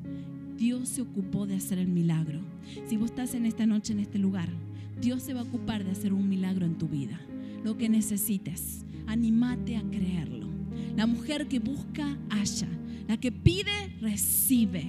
Dios 0.57 0.91
se 0.91 1.03
ocupó 1.03 1.47
de 1.47 1.57
hacer 1.57 1.79
el 1.79 1.89
milagro. 1.89 2.41
Si 2.87 2.97
vos 2.97 3.11
estás 3.11 3.35
en 3.35 3.47
esta 3.47 3.65
noche 3.65 3.95
en 3.95 4.01
este 4.01 4.19
lugar, 4.19 4.51
Dios 5.01 5.23
se 5.23 5.33
va 5.33 5.41
a 5.41 5.45
ocupar 5.45 5.83
de 5.83 5.93
hacer 5.93 6.13
un 6.13 6.29
milagro 6.29 6.67
en 6.67 6.77
tu 6.77 6.87
vida. 6.87 7.19
Lo 7.65 7.79
que 7.79 7.89
necesites, 7.89 8.85
animate 9.07 9.77
a 9.77 9.83
creerlo. 9.83 10.49
La 10.95 11.07
mujer 11.07 11.49
que 11.49 11.59
busca, 11.59 12.19
halla. 12.29 12.69
La 13.09 13.17
que 13.17 13.33
pide, 13.33 13.97
recibe. 14.01 14.85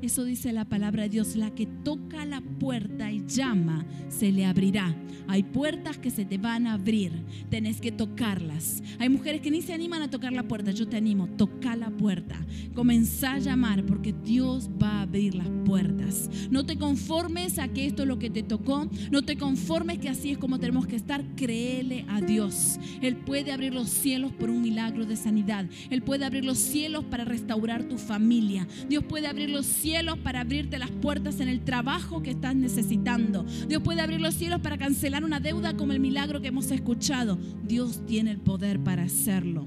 Eso 0.00 0.24
dice 0.24 0.52
la 0.52 0.64
palabra 0.64 1.04
de 1.04 1.08
Dios. 1.08 1.34
La 1.34 1.50
que 1.50 1.66
toca 1.66 2.24
la 2.24 2.40
puerta 2.40 3.10
y 3.10 3.24
llama, 3.26 3.84
se 4.08 4.30
le 4.30 4.46
abrirá. 4.46 4.94
Hay 5.26 5.42
puertas 5.42 5.98
que 5.98 6.10
se 6.10 6.24
te 6.24 6.38
van 6.38 6.66
a 6.66 6.74
abrir. 6.74 7.12
Tenés 7.50 7.80
que 7.80 7.90
tocarlas. 7.90 8.82
Hay 8.98 9.08
mujeres 9.08 9.40
que 9.40 9.50
ni 9.50 9.60
se 9.60 9.74
animan 9.74 10.02
a 10.02 10.10
tocar 10.10 10.32
la 10.32 10.46
puerta. 10.46 10.70
Yo 10.70 10.88
te 10.88 10.96
animo, 10.96 11.26
toca 11.36 11.74
la 11.76 11.90
puerta. 11.90 12.36
Comenzá 12.74 13.34
a 13.34 13.38
llamar 13.38 13.84
porque 13.84 14.14
Dios 14.24 14.70
va 14.80 14.98
a 14.98 15.02
abrir 15.02 15.34
las 15.34 15.48
puertas. 15.64 16.30
No 16.50 16.64
te 16.64 16.78
conformes 16.78 17.58
a 17.58 17.68
que 17.68 17.86
esto 17.86 18.02
es 18.02 18.08
lo 18.08 18.18
que 18.18 18.30
te 18.30 18.42
tocó. 18.42 18.88
No 19.10 19.22
te 19.22 19.36
conformes 19.36 19.98
que 19.98 20.08
así 20.08 20.30
es 20.30 20.38
como 20.38 20.60
tenemos 20.60 20.86
que 20.86 20.96
estar. 20.96 21.24
Créele 21.34 22.04
a 22.08 22.20
Dios. 22.20 22.78
Él 23.02 23.16
puede 23.16 23.52
abrir 23.52 23.74
los 23.74 23.90
cielos 23.90 24.32
por 24.32 24.48
un 24.48 24.62
milagro 24.62 25.04
de 25.04 25.16
sanidad. 25.16 25.66
Él 25.90 26.02
puede 26.02 26.24
abrir 26.24 26.44
los 26.44 26.58
cielos 26.58 27.04
para 27.04 27.24
restaurar 27.24 27.84
tu 27.84 27.98
familia. 27.98 28.66
Dios 28.88 29.04
puede 29.04 29.26
abrir 29.26 29.50
los 29.50 29.66
cielos 29.66 29.87
para 30.22 30.40
abrirte 30.40 30.78
las 30.78 30.90
puertas 30.90 31.40
en 31.40 31.48
el 31.48 31.60
trabajo 31.60 32.22
que 32.22 32.30
estás 32.30 32.54
necesitando. 32.54 33.44
Dios 33.68 33.82
puede 33.82 34.02
abrir 34.02 34.20
los 34.20 34.34
cielos 34.34 34.60
para 34.60 34.76
cancelar 34.76 35.24
una 35.24 35.40
deuda 35.40 35.76
como 35.76 35.92
el 35.92 36.00
milagro 36.00 36.42
que 36.42 36.48
hemos 36.48 36.70
escuchado. 36.70 37.38
Dios 37.64 38.04
tiene 38.06 38.30
el 38.30 38.38
poder 38.38 38.80
para 38.80 39.04
hacerlo. 39.04 39.66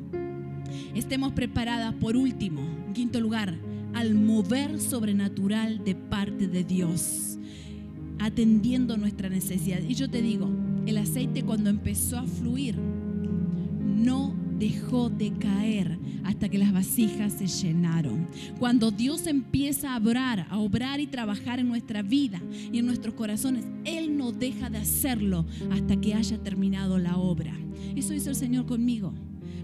Estemos 0.94 1.34
preparadas 1.34 1.96
por 1.96 2.16
último, 2.16 2.62
en 2.88 2.94
quinto 2.94 3.20
lugar, 3.20 3.56
al 3.94 4.14
mover 4.14 4.80
sobrenatural 4.80 5.84
de 5.84 5.96
parte 5.96 6.48
de 6.48 6.64
Dios, 6.64 7.40
atendiendo 8.20 8.98
nuestra 8.98 9.28
necesidad. 9.28 9.80
Y 9.82 9.96
yo 9.96 10.08
te 10.08 10.22
digo, 10.22 10.50
el 10.86 10.98
aceite 10.98 11.44
cuando 11.44 11.72
empezó 11.72 12.20
a 12.20 12.28
fluir, 12.28 12.76
no 12.78 14.36
dejó 14.62 15.10
de 15.10 15.32
caer 15.34 15.98
hasta 16.24 16.48
que 16.48 16.60
las 16.60 16.72
vasijas 16.72 17.34
se 17.34 17.48
llenaron. 17.48 18.28
Cuando 18.60 18.92
Dios 18.92 19.26
empieza 19.26 19.96
a 19.96 19.98
obrar, 19.98 20.46
a 20.52 20.60
obrar 20.60 21.00
y 21.00 21.08
trabajar 21.08 21.60
en 21.60 21.68
nuestra 21.68 22.04
vida 22.04 22.40
y 22.72 22.78
en 22.78 22.86
nuestros 22.86 23.16
corazones, 23.16 23.66
Él 23.86 24.16
no 24.16 24.32
deja 24.32 24.70
de 24.70 24.78
hacerlo 24.78 25.48
hasta 25.72 26.00
que 26.00 26.14
haya 26.14 26.38
terminado 26.38 27.00
la 27.00 27.18
obra. 27.18 27.58
Eso 27.96 28.14
hizo 28.14 28.30
el 28.30 28.36
Señor 28.36 28.68
conmigo. 28.68 29.14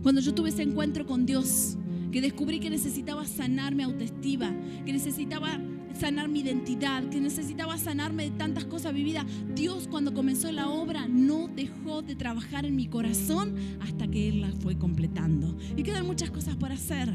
Cuando 0.02 0.20
yo 0.20 0.34
tuve 0.34 0.50
ese 0.50 0.64
encuentro 0.64 1.06
con 1.06 1.28
Dios, 1.28 1.78
que 2.12 2.20
descubrí 2.20 2.60
que 2.60 2.72
necesitaba 2.72 3.24
sanar 3.28 3.76
mi 3.76 3.84
autoestima, 3.84 4.52
que 4.84 4.94
necesitaba 4.94 5.60
sanar 5.98 6.30
mi 6.30 6.42
identidad, 6.42 7.04
que 7.10 7.20
necesitaba 7.20 7.78
sanarme 7.78 8.30
de 8.30 8.38
tantas 8.38 8.66
cosas 8.66 8.94
vividas. 8.94 9.26
Dios 9.54 9.88
cuando 9.90 10.14
comenzó 10.14 10.52
la 10.52 10.70
obra 10.70 11.08
no 11.08 11.48
dejó 11.48 12.02
de 12.02 12.16
trabajar 12.16 12.66
en 12.66 12.76
mi 12.76 12.88
corazón 12.88 13.56
hasta 13.82 14.08
que 14.08 14.30
Él 14.30 14.42
la 14.42 14.52
fue 14.52 14.78
completando. 14.78 15.58
Y 15.76 15.84
quedan 15.84 16.06
muchas 16.06 16.30
cosas 16.30 16.56
por 16.56 16.72
hacer, 16.72 17.14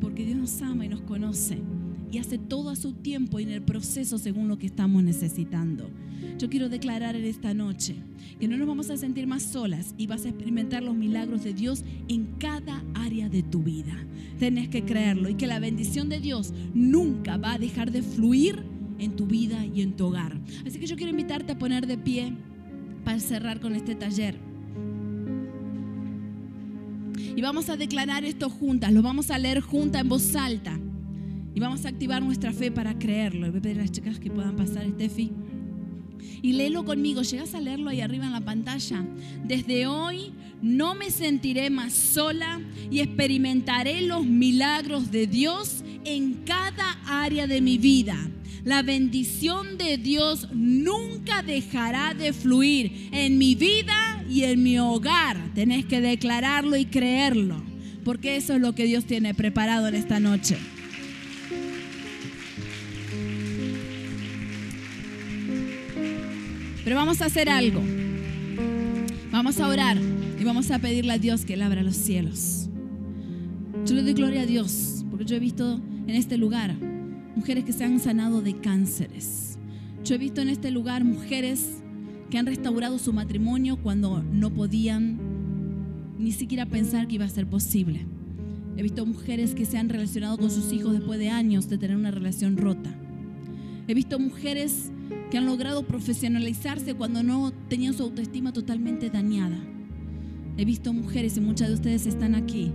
porque 0.00 0.24
Dios 0.24 0.38
nos 0.38 0.60
ama 0.62 0.84
y 0.84 0.88
nos 0.88 1.02
conoce 1.02 1.62
y 2.12 2.18
hace 2.18 2.36
todo 2.36 2.68
a 2.68 2.76
su 2.76 2.92
tiempo 2.92 3.40
y 3.40 3.44
en 3.44 3.50
el 3.50 3.62
proceso 3.62 4.18
según 4.18 4.46
lo 4.46 4.58
que 4.58 4.66
estamos 4.66 5.02
necesitando. 5.02 5.90
Yo 6.38 6.50
quiero 6.50 6.68
declarar 6.68 7.16
en 7.16 7.24
esta 7.24 7.54
noche 7.54 7.96
que 8.38 8.46
no 8.46 8.58
nos 8.58 8.68
vamos 8.68 8.90
a 8.90 8.98
sentir 8.98 9.26
más 9.26 9.42
solas 9.42 9.94
y 9.96 10.06
vas 10.06 10.26
a 10.26 10.28
experimentar 10.28 10.82
los 10.82 10.94
milagros 10.94 11.42
de 11.42 11.54
Dios 11.54 11.82
en 12.08 12.26
cada 12.38 12.84
área 12.94 13.30
de 13.30 13.42
tu 13.42 13.62
vida. 13.62 13.96
Tenés 14.38 14.68
que 14.68 14.84
creerlo 14.84 15.30
y 15.30 15.34
que 15.34 15.46
la 15.46 15.58
bendición 15.58 16.10
de 16.10 16.20
Dios 16.20 16.52
nunca 16.74 17.38
va 17.38 17.54
a 17.54 17.58
dejar 17.58 17.90
de 17.90 18.02
fluir 18.02 18.62
en 18.98 19.16
tu 19.16 19.26
vida 19.26 19.64
y 19.64 19.80
en 19.80 19.96
tu 19.96 20.06
hogar. 20.06 20.38
Así 20.66 20.78
que 20.78 20.86
yo 20.86 20.96
quiero 20.96 21.10
invitarte 21.10 21.52
a 21.52 21.58
poner 21.58 21.86
de 21.86 21.96
pie 21.96 22.34
para 23.04 23.20
cerrar 23.20 23.58
con 23.58 23.74
este 23.74 23.94
taller. 23.94 24.36
Y 27.34 27.40
vamos 27.40 27.70
a 27.70 27.76
declarar 27.78 28.26
esto 28.26 28.50
juntas, 28.50 28.92
lo 28.92 29.00
vamos 29.00 29.30
a 29.30 29.38
leer 29.38 29.60
juntas 29.60 30.02
en 30.02 30.08
voz 30.10 30.36
alta. 30.36 30.78
Y 31.54 31.60
vamos 31.60 31.84
a 31.84 31.90
activar 31.90 32.22
nuestra 32.22 32.52
fe 32.52 32.70
para 32.70 32.98
creerlo. 32.98 33.50
Voy 33.50 33.58
a 33.58 33.62
pedir 33.62 33.78
a 33.78 33.82
las 33.82 33.92
chicas 33.92 34.18
que 34.18 34.30
puedan 34.30 34.56
pasar, 34.56 34.88
Steffi. 34.88 35.30
Y 36.40 36.54
léelo 36.54 36.84
conmigo. 36.84 37.22
Llegas 37.22 37.54
a 37.54 37.60
leerlo 37.60 37.90
ahí 37.90 38.00
arriba 38.00 38.26
en 38.26 38.32
la 38.32 38.40
pantalla. 38.40 39.04
Desde 39.44 39.86
hoy 39.86 40.32
no 40.62 40.94
me 40.94 41.10
sentiré 41.10 41.68
más 41.70 41.92
sola 41.92 42.60
y 42.90 43.00
experimentaré 43.00 44.02
los 44.02 44.24
milagros 44.24 45.10
de 45.10 45.26
Dios 45.26 45.84
en 46.04 46.34
cada 46.44 46.98
área 47.06 47.46
de 47.46 47.60
mi 47.60 47.78
vida. 47.78 48.16
La 48.64 48.82
bendición 48.82 49.76
de 49.76 49.98
Dios 49.98 50.48
nunca 50.52 51.42
dejará 51.42 52.14
de 52.14 52.32
fluir 52.32 53.08
en 53.10 53.36
mi 53.36 53.56
vida 53.56 54.24
y 54.30 54.44
en 54.44 54.62
mi 54.62 54.78
hogar. 54.78 55.36
Tenés 55.54 55.84
que 55.84 56.00
declararlo 56.00 56.76
y 56.76 56.86
creerlo, 56.86 57.60
porque 58.04 58.36
eso 58.36 58.54
es 58.54 58.60
lo 58.60 58.74
que 58.74 58.84
Dios 58.84 59.04
tiene 59.04 59.34
preparado 59.34 59.88
en 59.88 59.96
esta 59.96 60.20
noche. 60.20 60.56
Pero 66.92 67.00
vamos 67.00 67.22
a 67.22 67.24
hacer 67.24 67.48
algo. 67.48 67.80
Vamos 69.30 69.58
a 69.60 69.66
orar 69.66 69.96
y 70.38 70.44
vamos 70.44 70.70
a 70.70 70.78
pedirle 70.78 71.14
a 71.14 71.16
Dios 71.16 71.46
que 71.46 71.54
Él 71.54 71.62
abra 71.62 71.82
los 71.82 71.96
cielos. 71.96 72.68
Yo 73.86 73.94
le 73.94 74.02
doy 74.02 74.12
gloria 74.12 74.42
a 74.42 74.44
Dios 74.46 75.02
porque 75.08 75.24
yo 75.24 75.36
he 75.36 75.38
visto 75.38 75.80
en 76.06 76.10
este 76.10 76.36
lugar 76.36 76.74
mujeres 77.34 77.64
que 77.64 77.72
se 77.72 77.84
han 77.84 77.98
sanado 77.98 78.42
de 78.42 78.58
cánceres. 78.58 79.58
Yo 80.04 80.16
he 80.16 80.18
visto 80.18 80.42
en 80.42 80.50
este 80.50 80.70
lugar 80.70 81.02
mujeres 81.02 81.82
que 82.28 82.36
han 82.36 82.44
restaurado 82.44 82.98
su 82.98 83.14
matrimonio 83.14 83.78
cuando 83.78 84.22
no 84.22 84.52
podían 84.52 85.18
ni 86.18 86.32
siquiera 86.32 86.66
pensar 86.66 87.08
que 87.08 87.14
iba 87.14 87.24
a 87.24 87.30
ser 87.30 87.46
posible. 87.46 88.04
He 88.76 88.82
visto 88.82 89.06
mujeres 89.06 89.54
que 89.54 89.64
se 89.64 89.78
han 89.78 89.88
relacionado 89.88 90.36
con 90.36 90.50
sus 90.50 90.70
hijos 90.74 90.92
después 90.92 91.18
de 91.18 91.30
años 91.30 91.70
de 91.70 91.78
tener 91.78 91.96
una 91.96 92.10
relación 92.10 92.58
rota. 92.58 92.94
He 93.88 93.94
visto 93.94 94.18
mujeres 94.18 94.92
que 95.32 95.38
han 95.38 95.46
logrado 95.46 95.86
profesionalizarse 95.86 96.92
cuando 96.92 97.22
no 97.22 97.54
tenían 97.70 97.94
su 97.94 98.02
autoestima 98.02 98.52
totalmente 98.52 99.08
dañada. 99.08 99.56
He 100.58 100.66
visto 100.66 100.92
mujeres, 100.92 101.38
y 101.38 101.40
muchas 101.40 101.68
de 101.68 101.74
ustedes 101.74 102.04
están 102.04 102.34
aquí, 102.34 102.70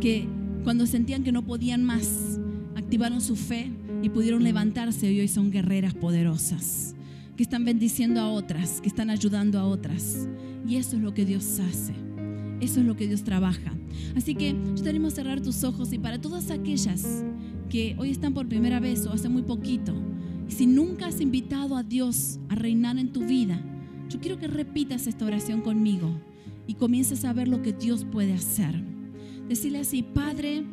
que 0.00 0.28
cuando 0.62 0.86
sentían 0.86 1.24
que 1.24 1.32
no 1.32 1.44
podían 1.44 1.82
más, 1.82 2.38
activaron 2.76 3.20
su 3.20 3.34
fe 3.34 3.72
y 4.04 4.10
pudieron 4.10 4.44
levantarse 4.44 5.12
y 5.12 5.18
hoy 5.18 5.26
son 5.26 5.50
guerreras 5.50 5.94
poderosas, 5.94 6.94
que 7.36 7.42
están 7.42 7.64
bendiciendo 7.64 8.20
a 8.20 8.28
otras, 8.28 8.80
que 8.80 8.88
están 8.88 9.10
ayudando 9.10 9.58
a 9.58 9.64
otras. 9.64 10.28
Y 10.64 10.76
eso 10.76 10.94
es 10.94 11.02
lo 11.02 11.12
que 11.12 11.24
Dios 11.24 11.58
hace. 11.58 11.92
Eso 12.60 12.78
es 12.78 12.86
lo 12.86 12.94
que 12.94 13.08
Dios 13.08 13.24
trabaja. 13.24 13.74
Así 14.14 14.36
que 14.36 14.54
yo 14.76 14.80
te 14.84 14.90
animo 14.90 15.08
a 15.08 15.10
cerrar 15.10 15.40
tus 15.40 15.64
ojos 15.64 15.92
y 15.92 15.98
para 15.98 16.20
todas 16.20 16.52
aquellas 16.52 17.24
que 17.68 17.96
hoy 17.98 18.10
están 18.10 18.32
por 18.32 18.46
primera 18.46 18.78
vez 18.78 19.04
o 19.06 19.12
hace 19.12 19.28
muy 19.28 19.42
poquito, 19.42 19.92
y 20.48 20.52
si 20.52 20.66
nunca 20.66 21.06
has 21.06 21.20
invitado 21.20 21.76
a 21.76 21.82
Dios 21.82 22.38
a 22.48 22.54
reinar 22.54 22.98
en 22.98 23.12
tu 23.12 23.24
vida, 23.24 23.60
yo 24.08 24.20
quiero 24.20 24.38
que 24.38 24.46
repitas 24.46 25.06
esta 25.06 25.24
oración 25.24 25.60
conmigo 25.60 26.10
y 26.66 26.74
comiences 26.74 27.24
a 27.24 27.32
ver 27.32 27.48
lo 27.48 27.62
que 27.62 27.72
Dios 27.72 28.04
puede 28.04 28.32
hacer. 28.32 28.74
Decirle 29.48 29.80
así, 29.80 30.02
Padre, 30.02 30.64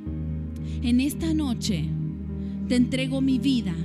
en 0.81 0.99
esta 0.99 1.33
noche 1.33 1.85
te 2.67 2.75
entrego 2.75 3.21
mi 3.21 3.39
vida 3.39 3.75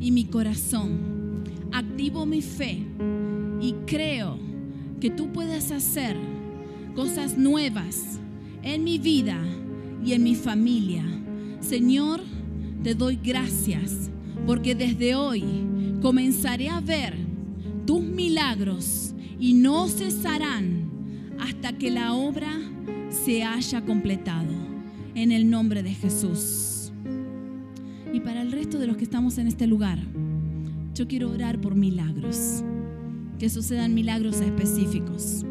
y 0.00 0.10
mi 0.10 0.24
corazón. 0.24 1.44
Activo 1.72 2.26
mi 2.26 2.42
fe 2.42 2.84
y 3.60 3.72
creo 3.86 4.38
que 5.00 5.10
tú 5.10 5.32
puedes 5.32 5.70
hacer 5.70 6.16
cosas 6.94 7.36
nuevas 7.36 8.18
en 8.62 8.84
mi 8.84 8.98
vida 8.98 9.40
y 10.04 10.12
en 10.12 10.22
mi 10.22 10.34
familia. 10.34 11.04
Señor, 11.60 12.20
te 12.82 12.94
doy 12.94 13.18
gracias 13.22 14.10
porque 14.46 14.74
desde 14.74 15.14
hoy 15.14 15.44
comenzaré 16.02 16.68
a 16.68 16.80
ver 16.80 17.14
tus 17.86 18.02
milagros 18.02 19.14
y 19.38 19.54
no 19.54 19.88
cesarán 19.88 20.90
hasta 21.38 21.72
que 21.72 21.90
la 21.90 22.14
obra 22.14 22.52
se 23.10 23.42
haya 23.42 23.84
completado. 23.84 24.64
En 25.14 25.30
el 25.30 25.48
nombre 25.48 25.84
de 25.84 25.94
Jesús. 25.94 26.92
Y 28.12 28.18
para 28.18 28.42
el 28.42 28.50
resto 28.50 28.80
de 28.80 28.88
los 28.88 28.96
que 28.96 29.04
estamos 29.04 29.38
en 29.38 29.46
este 29.46 29.68
lugar, 29.68 30.00
yo 30.92 31.06
quiero 31.06 31.30
orar 31.30 31.60
por 31.60 31.76
milagros, 31.76 32.64
que 33.38 33.48
sucedan 33.48 33.94
milagros 33.94 34.40
específicos. 34.40 35.46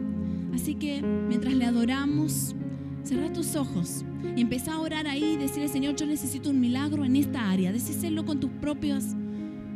Así 0.53 0.75
que 0.75 1.01
mientras 1.01 1.53
le 1.53 1.63
adoramos, 1.63 2.55
Cerra 3.03 3.33
tus 3.33 3.57
ojos 3.57 4.05
y 4.35 4.41
empieza 4.41 4.73
a 4.73 4.79
orar 4.79 5.07
ahí 5.07 5.33
y 5.33 5.37
decirle, 5.37 5.67
Señor, 5.67 5.95
yo 5.95 6.05
necesito 6.05 6.49
un 6.49 6.59
milagro 6.59 7.05
en 7.05 7.15
esta 7.15 7.49
área. 7.51 7.71
Decíselo 7.71 8.25
con 8.25 8.39
tus 8.39 8.49
propias, 8.49 9.15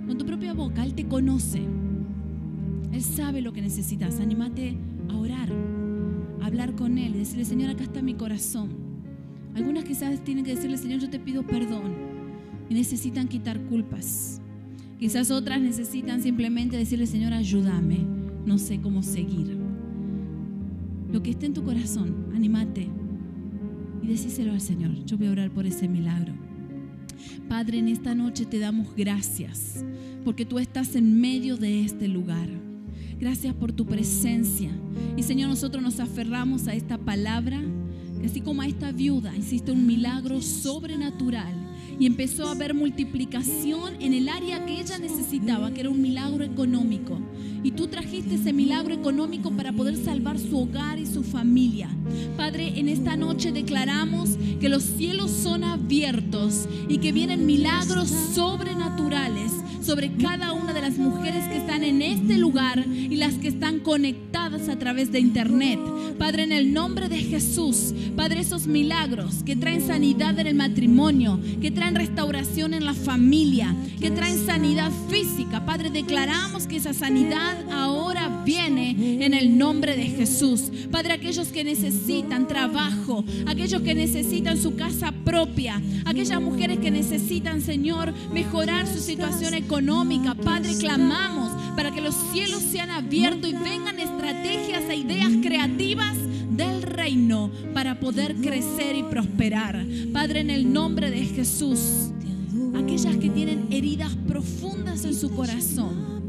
con 0.07 0.17
tu 0.17 0.25
propia 0.25 0.53
boca. 0.53 0.83
Él 0.83 0.93
te 0.95 1.05
conoce. 1.05 1.61
Él 2.91 3.01
sabe 3.01 3.41
lo 3.41 3.53
que 3.53 3.61
necesitas. 3.61 4.19
Anímate 4.19 4.75
a 5.09 5.15
orar, 5.15 5.49
a 6.41 6.45
hablar 6.45 6.75
con 6.75 6.97
Él 6.97 7.13
decirle, 7.13 7.45
Señor, 7.45 7.69
acá 7.69 7.83
está 7.83 8.01
mi 8.01 8.15
corazón. 8.15 8.69
Algunas 9.53 9.83
quizás 9.83 10.23
tienen 10.23 10.43
que 10.43 10.55
decirle, 10.55 10.77
Señor, 10.77 10.99
yo 10.99 11.09
te 11.09 11.19
pido 11.19 11.43
perdón. 11.43 11.93
Y 12.69 12.73
necesitan 12.73 13.27
quitar 13.27 13.59
culpas. 13.61 14.41
Quizás 14.99 15.29
otras 15.29 15.61
necesitan 15.61 16.21
simplemente 16.21 16.77
decirle, 16.77 17.05
Señor, 17.05 17.33
ayúdame. 17.33 17.99
No 18.45 18.57
sé 18.57 18.79
cómo 18.81 19.03
seguir. 19.03 19.57
Lo 21.11 21.21
que 21.21 21.29
esté 21.29 21.45
en 21.45 21.53
tu 21.53 21.63
corazón, 21.63 22.31
anímate 22.33 22.89
decíselo 24.11 24.51
al 24.51 24.61
Señor. 24.61 24.91
Yo 25.05 25.17
voy 25.17 25.27
a 25.27 25.31
orar 25.31 25.51
por 25.51 25.65
ese 25.65 25.87
milagro. 25.87 26.33
Padre, 27.49 27.79
en 27.79 27.87
esta 27.87 28.13
noche 28.13 28.45
te 28.45 28.59
damos 28.59 28.95
gracias 28.95 29.83
porque 30.23 30.45
tú 30.45 30.59
estás 30.59 30.95
en 30.95 31.19
medio 31.19 31.57
de 31.57 31.83
este 31.83 32.07
lugar. 32.07 32.49
Gracias 33.19 33.53
por 33.55 33.71
tu 33.71 33.85
presencia. 33.85 34.69
Y 35.15 35.23
Señor, 35.23 35.49
nosotros 35.49 35.81
nos 35.81 35.99
aferramos 35.99 36.67
a 36.67 36.75
esta 36.75 36.97
palabra, 36.97 37.61
así 38.23 38.41
como 38.41 38.61
a 38.61 38.67
esta 38.67 38.91
viuda 38.91 39.35
hiciste 39.35 39.71
un 39.71 39.87
milagro 39.87 40.41
sobrenatural 40.41 41.56
y 41.99 42.05
empezó 42.05 42.47
a 42.47 42.51
haber 42.51 42.73
multiplicación 42.73 43.95
en 43.99 44.13
el 44.13 44.29
área 44.29 44.65
que 44.65 44.79
ella 44.79 44.97
necesitaba, 44.97 45.71
que 45.71 45.81
era 45.81 45.89
un 45.89 46.01
milagro 46.01 46.43
económico. 46.43 47.19
Y 47.63 47.71
tú 47.71 47.87
trajiste 47.87 48.35
ese 48.35 48.53
milagro 48.53 48.93
económico 48.93 49.51
para 49.51 49.73
poder 49.73 49.97
salvar 49.97 50.37
su 50.37 50.59
hogar 50.59 50.99
y 50.99 51.05
su 51.05 51.23
familia. 51.23 51.89
Padre, 52.37 52.79
en 52.79 52.87
esta 52.87 53.17
noche 53.17 53.51
declaramos 53.51 54.37
que 54.59 54.69
los 54.69 54.83
cielos 54.83 55.31
son 55.31 55.63
abiertos 55.63 56.67
y 56.87 56.99
que 56.99 57.11
vienen 57.11 57.45
milagros 57.45 58.09
sobrenaturales 58.33 59.51
sobre 59.81 60.13
cada 60.17 60.53
de 60.66 60.66
las 60.87 60.97
mujeres 60.97 61.43
que 61.49 61.57
están 61.57 61.83
en 61.83 62.01
este 62.01 62.37
lugar 62.37 62.79
y 62.87 63.17
las 63.17 63.33
que 63.33 63.49
están 63.49 63.81
conectadas 63.81 64.69
a 64.69 64.79
través 64.79 65.11
de 65.11 65.19
internet. 65.19 65.77
Padre, 66.17 66.43
en 66.43 66.53
el 66.53 66.71
nombre 66.71 67.09
de 67.09 67.17
Jesús, 67.17 67.93
Padre, 68.15 68.39
esos 68.39 68.67
milagros 68.67 69.43
que 69.43 69.57
traen 69.57 69.85
sanidad 69.85 70.39
en 70.39 70.47
el 70.47 70.55
matrimonio, 70.55 71.41
que 71.61 71.71
traen 71.71 71.95
restauración 71.95 72.73
en 72.73 72.85
la 72.85 72.93
familia, 72.93 73.75
que 73.99 74.11
traen 74.11 74.45
sanidad 74.45 74.89
física. 75.09 75.65
Padre, 75.65 75.89
declaramos 75.89 76.67
que 76.67 76.77
esa 76.77 76.93
sanidad 76.93 77.69
ahora 77.69 78.43
viene 78.45 79.25
en 79.25 79.33
el 79.33 79.57
nombre 79.57 79.97
de 79.97 80.05
Jesús. 80.05 80.71
Padre, 80.89 81.13
aquellos 81.13 81.49
que 81.49 81.65
necesitan 81.65 82.47
trabajo, 82.47 83.25
aquellos 83.45 83.81
que 83.81 83.93
necesitan 83.93 84.57
su 84.57 84.77
casa 84.77 85.11
propia, 85.27 85.81
aquellas 86.05 86.41
mujeres 86.41 86.79
que 86.79 86.89
necesitan, 86.89 87.59
Señor, 87.59 88.13
mejorar 88.31 88.87
su 88.87 88.99
situación 88.99 89.53
económica. 89.55 90.33
Padre, 90.35 90.77
clamamos 90.79 91.51
para 91.75 91.91
que 91.91 91.99
los 91.99 92.15
cielos 92.31 92.61
sean 92.61 92.89
abiertos 92.89 93.49
y 93.49 93.53
vengan 93.53 93.99
estrategias 93.99 94.83
e 94.89 94.95
ideas 94.95 95.33
creativas 95.41 96.15
del 96.49 96.81
reino 96.81 97.51
para 97.73 97.99
poder 97.99 98.35
crecer 98.35 98.95
y 98.95 99.03
prosperar. 99.03 99.85
Padre, 100.13 100.39
en 100.39 100.49
el 100.49 100.71
nombre 100.71 101.11
de 101.11 101.25
Jesús, 101.25 102.09
aquellas 102.73 103.17
que 103.17 103.29
tienen 103.29 103.67
heridas 103.69 104.15
profundas 104.29 105.03
en 105.03 105.13
su 105.13 105.29
corazón, 105.31 106.21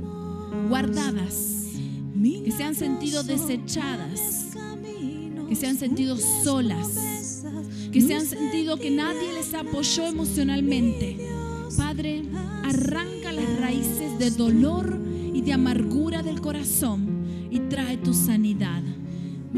guardadas, 0.69 1.67
que 2.45 2.51
se 2.51 2.65
han 2.65 2.75
sentido 2.75 3.23
desechadas, 3.23 4.57
que 5.49 5.55
se 5.55 5.69
han 5.69 5.77
sentido 5.77 6.17
solas, 6.43 7.18
que 7.99 8.07
se 8.07 8.15
han 8.15 8.27
sentido 8.27 8.77
que 8.77 8.93
nadie 8.93 9.33
les 9.33 9.53
apoyó 9.55 10.07
emocionalmente. 10.07 11.17
Padre, 11.77 12.23
arranca 12.63 13.33
las 13.33 13.59
raíces 13.59 14.17
de 14.21 14.31
dolor 14.31 15.01
y 15.35 15.41
de 15.41 15.53
amargura 15.53 16.23
del 16.23 16.41
corazón 16.41 17.49
y 17.51 17.59
trae 17.59 17.97
tu 17.97 18.15
sanidad. 18.15 18.85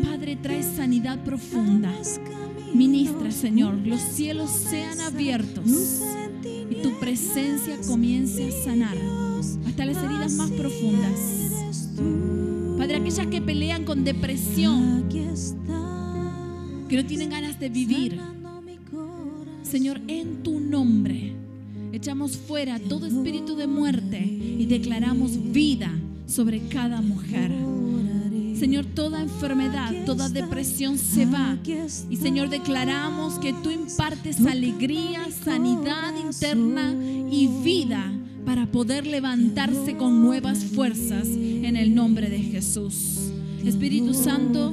Padre, 0.02 0.36
trae 0.36 0.62
sanidad 0.62 1.22
profunda. 1.22 1.92
Ministra, 2.72 3.30
Señor, 3.30 3.74
los 3.84 4.00
cielos 4.00 4.48
sean 4.48 5.02
abiertos 5.02 6.00
y 6.42 6.76
tu 6.82 6.98
presencia 6.98 7.76
comience 7.86 8.48
a 8.48 8.64
sanar 8.64 8.96
hasta 9.66 9.84
las 9.84 9.98
heridas 9.98 10.32
más 10.32 10.50
profundas. 10.52 11.90
Padre, 12.78 12.96
aquellas 12.96 13.26
que 13.26 13.42
pelean 13.42 13.84
con 13.84 14.02
depresión, 14.02 15.10
que 16.90 16.96
no 16.96 17.06
tienen 17.06 17.30
ganas 17.30 17.60
de 17.60 17.68
vivir. 17.68 18.20
Señor, 19.62 20.00
en 20.08 20.42
tu 20.42 20.58
nombre 20.58 21.34
echamos 21.92 22.36
fuera 22.36 22.80
todo 22.80 23.06
espíritu 23.06 23.54
de 23.54 23.68
muerte 23.68 24.18
y 24.18 24.66
declaramos 24.66 25.52
vida 25.52 25.92
sobre 26.26 26.66
cada 26.66 27.00
mujer. 27.00 27.52
Señor, 28.58 28.86
toda 28.86 29.22
enfermedad, 29.22 30.04
toda 30.04 30.28
depresión 30.28 30.98
se 30.98 31.26
va. 31.26 31.56
Y 32.10 32.16
Señor, 32.16 32.50
declaramos 32.50 33.38
que 33.38 33.52
tú 33.52 33.70
impartes 33.70 34.44
alegría, 34.44 35.28
sanidad 35.44 36.12
interna 36.20 36.92
y 37.30 37.46
vida 37.62 38.12
para 38.44 38.66
poder 38.66 39.06
levantarse 39.06 39.96
con 39.96 40.20
nuevas 40.22 40.64
fuerzas 40.64 41.28
en 41.28 41.76
el 41.76 41.94
nombre 41.94 42.28
de 42.28 42.40
Jesús. 42.40 43.30
Espíritu 43.64 44.12
Santo, 44.12 44.72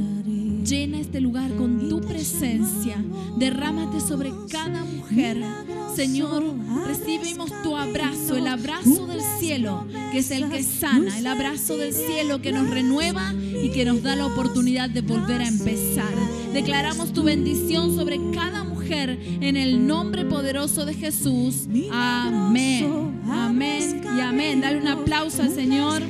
llena 0.68 1.00
este 1.00 1.22
lugar 1.22 1.50
con 1.56 1.88
tu 1.88 2.02
presencia. 2.02 3.02
Derrámate 3.38 4.02
sobre 4.02 4.34
cada 4.50 4.84
mujer. 4.84 5.42
Señor, 5.96 6.44
recibimos 6.86 7.50
tu 7.64 7.78
abrazo, 7.78 8.36
el 8.36 8.48
abrazo 8.48 9.08
del 9.08 9.22
cielo, 9.40 9.86
que 10.12 10.20
es 10.20 10.30
el 10.30 10.50
que 10.50 10.62
sana, 10.62 11.18
el 11.18 11.26
abrazo 11.26 11.78
del 11.78 11.94
cielo 11.94 12.42
que 12.42 12.52
nos 12.52 12.70
renueva 12.70 13.34
y 13.34 13.72
que 13.72 13.86
nos 13.86 14.04
da 14.04 14.16
la 14.16 14.26
oportunidad 14.26 14.90
de 14.90 15.02
volver 15.02 15.42
a 15.42 15.48
empezar. 15.48 16.14
Declaramos 16.54 17.14
tu 17.14 17.24
bendición 17.24 17.96
sobre 17.96 18.20
cada 18.34 18.64
mujer 18.64 19.18
en 19.42 19.56
el 19.56 19.88
nombre 19.88 20.26
poderoso 20.26 20.86
de 20.86 20.94
Jesús. 20.94 21.68
Amén. 21.92 23.22
Amén 23.30 24.02
y 24.18 24.20
amén. 24.20 24.62
Dale 24.62 24.82
un 24.82 24.88
aplauso 24.88 25.42
al 25.42 25.54
Señor. 25.54 26.04